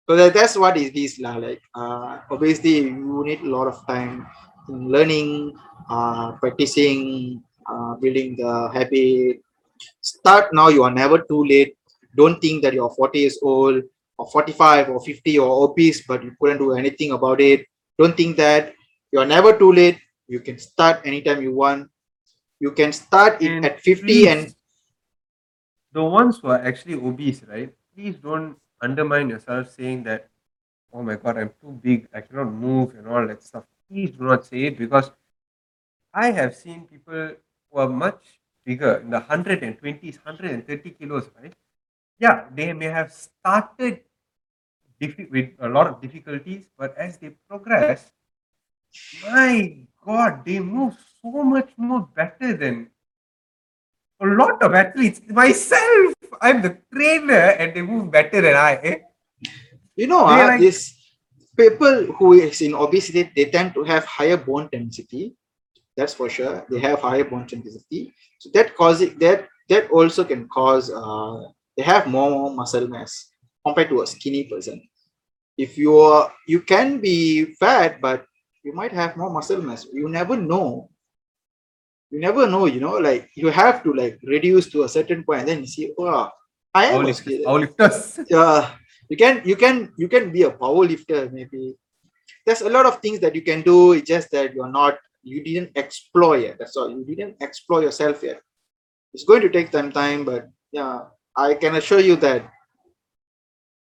So 0.09 0.17
that, 0.17 0.35
that's 0.35 0.57
what 0.57 0.77
it 0.77 0.95
is 0.97 1.19
lah. 1.19 1.37
Like 1.37 1.63
uh, 1.75 2.21
obviously 2.31 2.93
you 2.93 3.23
need 3.25 3.41
a 3.41 3.49
lot 3.49 3.69
of 3.69 3.81
time 3.87 4.27
in 4.69 4.89
learning, 4.89 5.57
uh, 5.89 6.33
practicing, 6.33 7.43
uh, 7.67 7.95
building 7.97 8.37
the 8.37 8.69
habit. 8.73 9.41
Start 10.01 10.53
now. 10.53 10.69
You 10.69 10.85
are 10.85 10.93
never 10.93 11.25
too 11.25 11.45
late. 11.45 11.77
Don't 12.15 12.41
think 12.41 12.63
that 12.63 12.75
you're 12.75 12.91
40 12.91 13.19
years 13.19 13.39
old 13.43 13.83
or 14.19 14.27
45 14.31 14.91
or 14.91 15.01
50 15.01 15.39
or 15.39 15.65
obese, 15.65 16.07
but 16.07 16.23
you 16.23 16.37
couldn't 16.41 16.59
do 16.59 16.73
anything 16.75 17.13
about 17.13 17.41
it. 17.41 17.67
Don't 17.99 18.17
think 18.17 18.37
that 18.37 18.75
you're 19.11 19.27
never 19.27 19.57
too 19.57 19.73
late. 19.73 19.99
You 20.29 20.41
can 20.41 20.59
start 20.59 21.01
anytime 21.05 21.43
you 21.43 21.55
want. 21.55 21.89
You 22.61 22.73
can 22.73 22.93
start 22.93 23.43
it 23.43 23.51
And 23.51 23.65
at 23.65 23.81
50 23.81 24.05
please, 24.05 24.29
and 24.29 24.55
the 25.93 26.05
ones 26.05 26.39
who 26.39 26.49
are 26.49 26.61
actually 26.61 26.95
obese, 26.95 27.43
right? 27.45 27.73
Please 27.95 28.17
don't 28.17 28.57
undermine 28.85 29.31
yourself 29.31 29.71
saying 29.71 30.05
that, 30.05 30.29
oh 30.93 31.03
my 31.03 31.17
god, 31.17 31.39
I'm 31.39 31.53
too 31.61 31.73
big, 31.83 32.09
I 32.15 32.21
cannot 32.21 32.53
move 32.53 32.95
and 32.95 33.09
all 33.09 33.27
that 33.27 33.43
stuff. 33.43 33.65
Please 33.89 34.11
do 34.13 34.25
not 34.25 34.45
say 34.45 34.65
it 34.65 34.79
because 34.79 35.11
I 36.13 36.31
have 36.31 36.55
seen 36.55 36.87
people 36.87 37.33
who 37.71 37.79
are 37.79 37.89
much 37.89 38.41
bigger 38.65 38.97
in 38.99 39.11
the 39.11 39.21
120s, 39.21 40.19
130 40.25 40.91
kilos, 40.91 41.31
right? 41.41 41.53
Yeah, 42.19 42.45
they 42.55 42.73
may 42.73 42.87
have 42.87 43.13
started 43.13 44.01
with 45.01 45.51
a 45.59 45.69
lot 45.69 45.87
of 45.89 46.01
difficulties, 46.01 46.67
but 46.79 46.97
as 46.97 47.19
they 47.19 47.31
progress, 47.49 48.13
my 49.27 49.77
god, 50.05 50.45
they 50.45 50.61
move 50.61 50.97
so 51.21 51.43
much 51.43 51.73
more 51.77 52.09
better 52.15 52.57
than 52.57 52.91
a 54.33 54.37
lot 54.37 54.63
of 54.63 54.75
athletes. 54.75 55.21
Myself, 55.29 56.15
I'm 56.41 56.63
the 56.63 56.79
trainer, 56.93 57.55
and 57.61 57.75
they 57.75 57.83
move 57.83 58.11
better 58.11 58.41
than 58.41 58.57
I. 58.57 59.03
you 59.97 60.07
know 60.07 60.25
uh, 60.27 60.37
like- 60.49 60.61
this 60.61 60.95
people 61.57 62.07
who 62.19 62.33
is 62.35 62.61
in 62.63 62.75
obesity 62.75 63.31
they 63.37 63.47
tend 63.47 63.75
to 63.75 63.85
have 63.85 64.05
higher 64.05 64.37
bone 64.37 64.69
density. 64.73 65.35
That's 65.97 66.15
for 66.15 66.29
sure. 66.29 66.67
They 66.69 66.81
have 66.81 67.01
higher 67.01 67.25
bone 67.25 67.47
density. 67.47 68.13
So 68.41 68.51
that 68.55 68.75
causes 68.75 69.15
that 69.23 69.47
that 69.69 69.91
also 69.91 70.25
can 70.25 70.49
cause 70.49 70.91
uh, 70.91 71.43
they 71.77 71.85
have 71.85 72.07
more 72.07 72.51
muscle 72.51 72.89
mass 72.89 73.31
compared 73.65 73.89
to 73.91 74.03
a 74.03 74.07
skinny 74.07 74.45
person. 74.45 74.83
If 75.57 75.79
you 75.79 75.97
are 75.99 76.33
you 76.49 76.61
can 76.61 76.99
be 77.01 77.55
fat 77.63 78.01
but 78.01 78.27
you 78.65 78.73
might 78.75 78.93
have 78.93 79.17
more 79.17 79.31
muscle 79.31 79.63
mass. 79.63 79.87
You 79.93 80.09
never 80.09 80.37
know 80.37 80.91
you 82.15 82.21
never 82.21 82.47
know 82.55 82.65
you 82.75 82.81
know 82.81 82.97
like 83.09 83.25
you 83.43 83.49
have 83.63 83.83
to 83.85 83.93
like 84.01 84.19
reduce 84.35 84.67
to 84.73 84.85
a 84.85 84.89
certain 84.97 85.25
point 85.25 85.41
and 85.41 85.49
then 85.49 85.61
you 85.65 85.71
see 85.77 85.87
oh 85.99 86.29
i 86.75 86.85
am 86.87 86.95
a 86.95 86.99
Powerlifters. 87.05 87.17
skinny- 87.21 87.45
powerlifters. 87.49 88.25
yeah 88.37 88.61
you 89.11 89.17
can 89.23 89.43
you 89.51 89.57
can 89.63 89.77
you 90.03 90.09
can 90.15 90.31
be 90.37 90.43
a 90.49 90.53
power 90.63 90.85
lifter 90.93 91.21
maybe 91.39 91.75
there's 92.47 92.63
a 92.63 92.71
lot 92.77 92.87
of 92.91 93.01
things 93.05 93.19
that 93.25 93.35
you 93.39 93.43
can 93.51 93.63
do 93.63 93.79
it's 93.97 94.09
just 94.15 94.31
that 94.37 94.55
you're 94.55 94.75
not 94.81 94.99
you 95.33 95.43
didn't 95.49 95.71
explore 95.85 96.37
yet 96.45 96.57
that's 96.59 96.77
all 96.77 96.89
you 96.97 97.05
didn't 97.11 97.37
explore 97.49 97.83
yourself 97.83 98.23
yet 98.23 98.41
it's 99.15 99.25
going 99.25 99.43
to 99.47 99.51
take 99.57 99.73
some 99.73 99.91
time 100.01 100.25
but 100.25 100.49
yeah 100.73 101.01
i 101.37 101.55
can 101.55 101.75
assure 101.81 102.01
you 102.11 102.17
that 102.17 102.43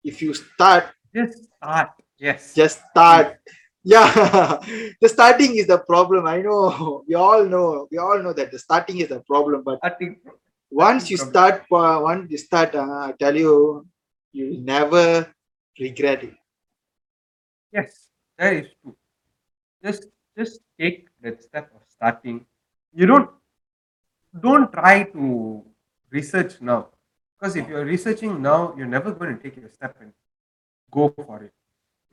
if 0.04 0.22
you 0.22 0.34
start 0.34 0.86
Just 1.15 1.43
start. 1.58 1.89
Yes. 2.19 2.54
just 2.56 2.82
start 2.91 3.38
yeah 3.84 4.60
the 5.02 5.10
starting 5.10 5.56
is 5.56 5.67
the 5.67 5.80
problem 5.80 6.26
i 6.26 6.41
know 6.41 7.04
we 7.08 7.15
all 7.15 7.43
know 7.46 7.88
we 7.91 7.98
all 7.98 8.19
know 8.19 8.34
that 8.34 8.52
the 8.52 8.60
starting 8.60 9.00
is 9.00 9.10
the 9.10 9.19
problem 9.22 9.63
but 9.63 9.80
once 10.72 11.10
you 11.10 11.17
problem. 11.17 11.32
start 11.34 11.56
uh, 11.72 12.00
once 12.02 12.32
you 12.32 12.38
start 12.38 12.74
uh, 12.76 13.08
i 13.08 13.13
tell 13.19 13.36
you 13.36 13.86
you 14.32 14.50
will 14.50 14.62
never 14.62 15.28
regret 15.80 16.24
it 16.24 16.34
Yes, 17.74 18.10
that 18.38 18.54
is 18.54 18.67
true. 18.82 18.96
Just 19.84 20.06
just 20.38 20.62
take 20.80 21.08
that 21.22 21.41
step 21.41 21.72
of 21.74 21.82
starting. 21.89 22.46
You 22.93 23.08
don't 23.08 23.30
don't 24.39 24.72
try 24.72 25.04
to 25.04 25.63
research 26.12 26.62
now. 26.62 26.89
Because 27.34 27.56
if 27.56 27.67
you're 27.67 27.84
researching 27.84 28.41
now, 28.41 28.76
you're 28.78 28.93
never 28.98 29.12
going 29.12 29.36
to 29.36 29.41
take 29.41 29.58
your 29.58 29.69
step 29.69 29.98
and 30.00 30.13
go 30.91 31.10
for 31.10 31.43
it. 31.43 31.54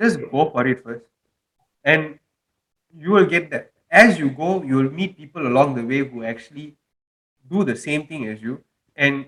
Just 0.00 0.18
go 0.32 0.48
for 0.50 0.66
it 0.66 0.82
first. 0.82 1.04
And 1.84 2.18
you 2.96 3.10
will 3.12 3.26
get 3.26 3.50
that. 3.50 3.72
As 3.90 4.18
you 4.18 4.30
go, 4.30 4.62
you 4.62 4.76
will 4.76 4.90
meet 4.90 5.16
people 5.16 5.46
along 5.46 5.74
the 5.74 5.84
way 5.84 5.98
who 5.98 6.24
actually 6.24 6.76
do 7.50 7.64
the 7.64 7.76
same 7.76 8.06
thing 8.06 8.26
as 8.28 8.40
you. 8.40 8.62
And 8.94 9.26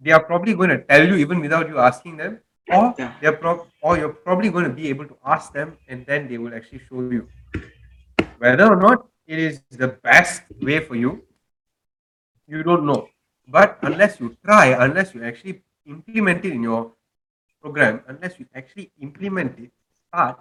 they 0.00 0.12
are 0.12 0.22
probably 0.22 0.54
going 0.54 0.70
to 0.70 0.78
tell 0.78 1.06
you 1.06 1.14
even 1.16 1.40
without 1.40 1.68
you 1.68 1.78
asking 1.78 2.16
them. 2.16 2.40
Or 2.72 2.94
they're 3.20 3.36
prob- 3.36 3.66
or 3.82 3.98
you're 3.98 4.08
probably 4.14 4.48
going 4.48 4.64
to 4.64 4.70
be 4.70 4.88
able 4.88 5.06
to 5.06 5.16
ask 5.24 5.52
them 5.52 5.76
and 5.86 6.06
then 6.06 6.28
they 6.28 6.38
will 6.38 6.54
actually 6.54 6.80
show 6.88 7.02
you 7.02 7.28
whether 8.38 8.66
or 8.72 8.76
not 8.76 9.06
it 9.26 9.38
is 9.38 9.60
the 9.70 9.88
best 9.88 10.42
way 10.62 10.80
for 10.80 10.96
you 10.96 11.22
you 12.46 12.62
don't 12.62 12.86
know 12.86 13.06
but 13.48 13.78
unless 13.82 14.18
you 14.18 14.34
try 14.44 14.66
unless 14.86 15.14
you 15.14 15.22
actually 15.22 15.62
implement 15.86 16.44
it 16.44 16.52
in 16.52 16.62
your 16.62 16.92
program 17.60 18.00
unless 18.08 18.38
you 18.38 18.46
actually 18.54 18.90
implement 18.98 19.58
it 19.58 19.70
start 20.06 20.38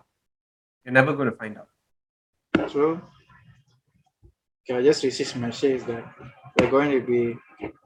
you're 0.84 0.93
never 0.93 1.13
going 1.13 1.30
to 1.30 1.38
find 1.38 1.58
out 1.58 1.69
So, 2.72 3.02
okay, 4.63 4.80
I 4.80 4.84
just 4.84 5.04
received 5.04 5.36
message 5.38 5.84
that 5.84 6.04
there 6.56 6.67
are 6.67 6.72
going 6.72 6.91
to 6.91 7.02
be 7.02 7.36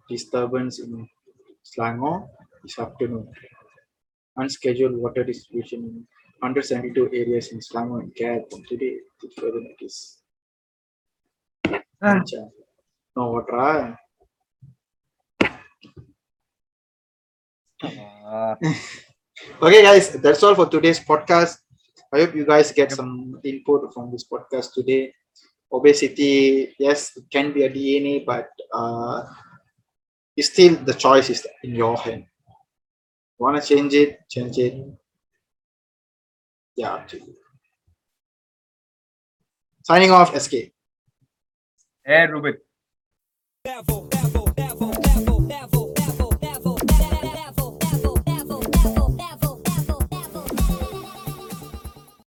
disturbance 0.09 0.79
in 0.79 1.07
Selangor 1.63 2.27
this 2.63 2.79
afternoon. 2.79 3.27
Unscheduled 4.37 4.95
water 4.97 5.23
distribution 5.23 5.79
in 5.79 6.07
172 6.39 7.09
areas 7.13 7.51
in 7.51 7.59
Selangor 7.59 8.01
and 8.01 8.15
Cat 8.15 8.41
from 8.51 8.63
today 8.69 8.97
to 9.21 9.29
further 9.39 9.61
notice. 9.61 10.21
Ah. 12.01 12.21
No 13.15 13.31
water. 13.31 13.97
Ah, 17.83 18.55
Okay, 19.61 19.83
guys, 19.83 20.09
that's 20.17 20.41
all 20.43 20.55
for 20.55 20.65
today's 20.65 20.99
podcast. 20.99 21.57
I 22.17 22.21
hope 22.21 22.35
you 22.35 22.47
guys 22.47 22.71
get 22.71 22.91
some 22.91 23.39
input 23.43 23.93
from 23.93 24.11
this 24.11 24.25
podcast 24.27 24.73
today. 24.73 25.13
Obesity, 25.71 26.73
yes, 26.79 27.15
it 27.15 27.25
can 27.31 27.53
be 27.53 27.63
a 27.63 27.69
DNA, 27.69 28.25
but 28.25 28.49
uh, 28.73 29.23
it's 30.35 30.49
still 30.49 30.75
the 30.77 30.95
choice 30.95 31.29
is 31.29 31.45
in 31.63 31.75
your 31.75 31.95
hand. 31.95 32.25
Want 33.37 33.61
to 33.61 33.67
change 33.67 33.93
it? 33.93 34.17
Change 34.31 34.57
it. 34.57 34.87
Yeah, 36.75 36.95
up 36.95 37.07
to 37.09 37.17
you. 37.17 37.35
Signing 39.83 40.09
off, 40.09 40.35
SK. 40.41 40.53
hey 42.03 42.25
Ruben 42.31 42.57
Level. 43.63 44.06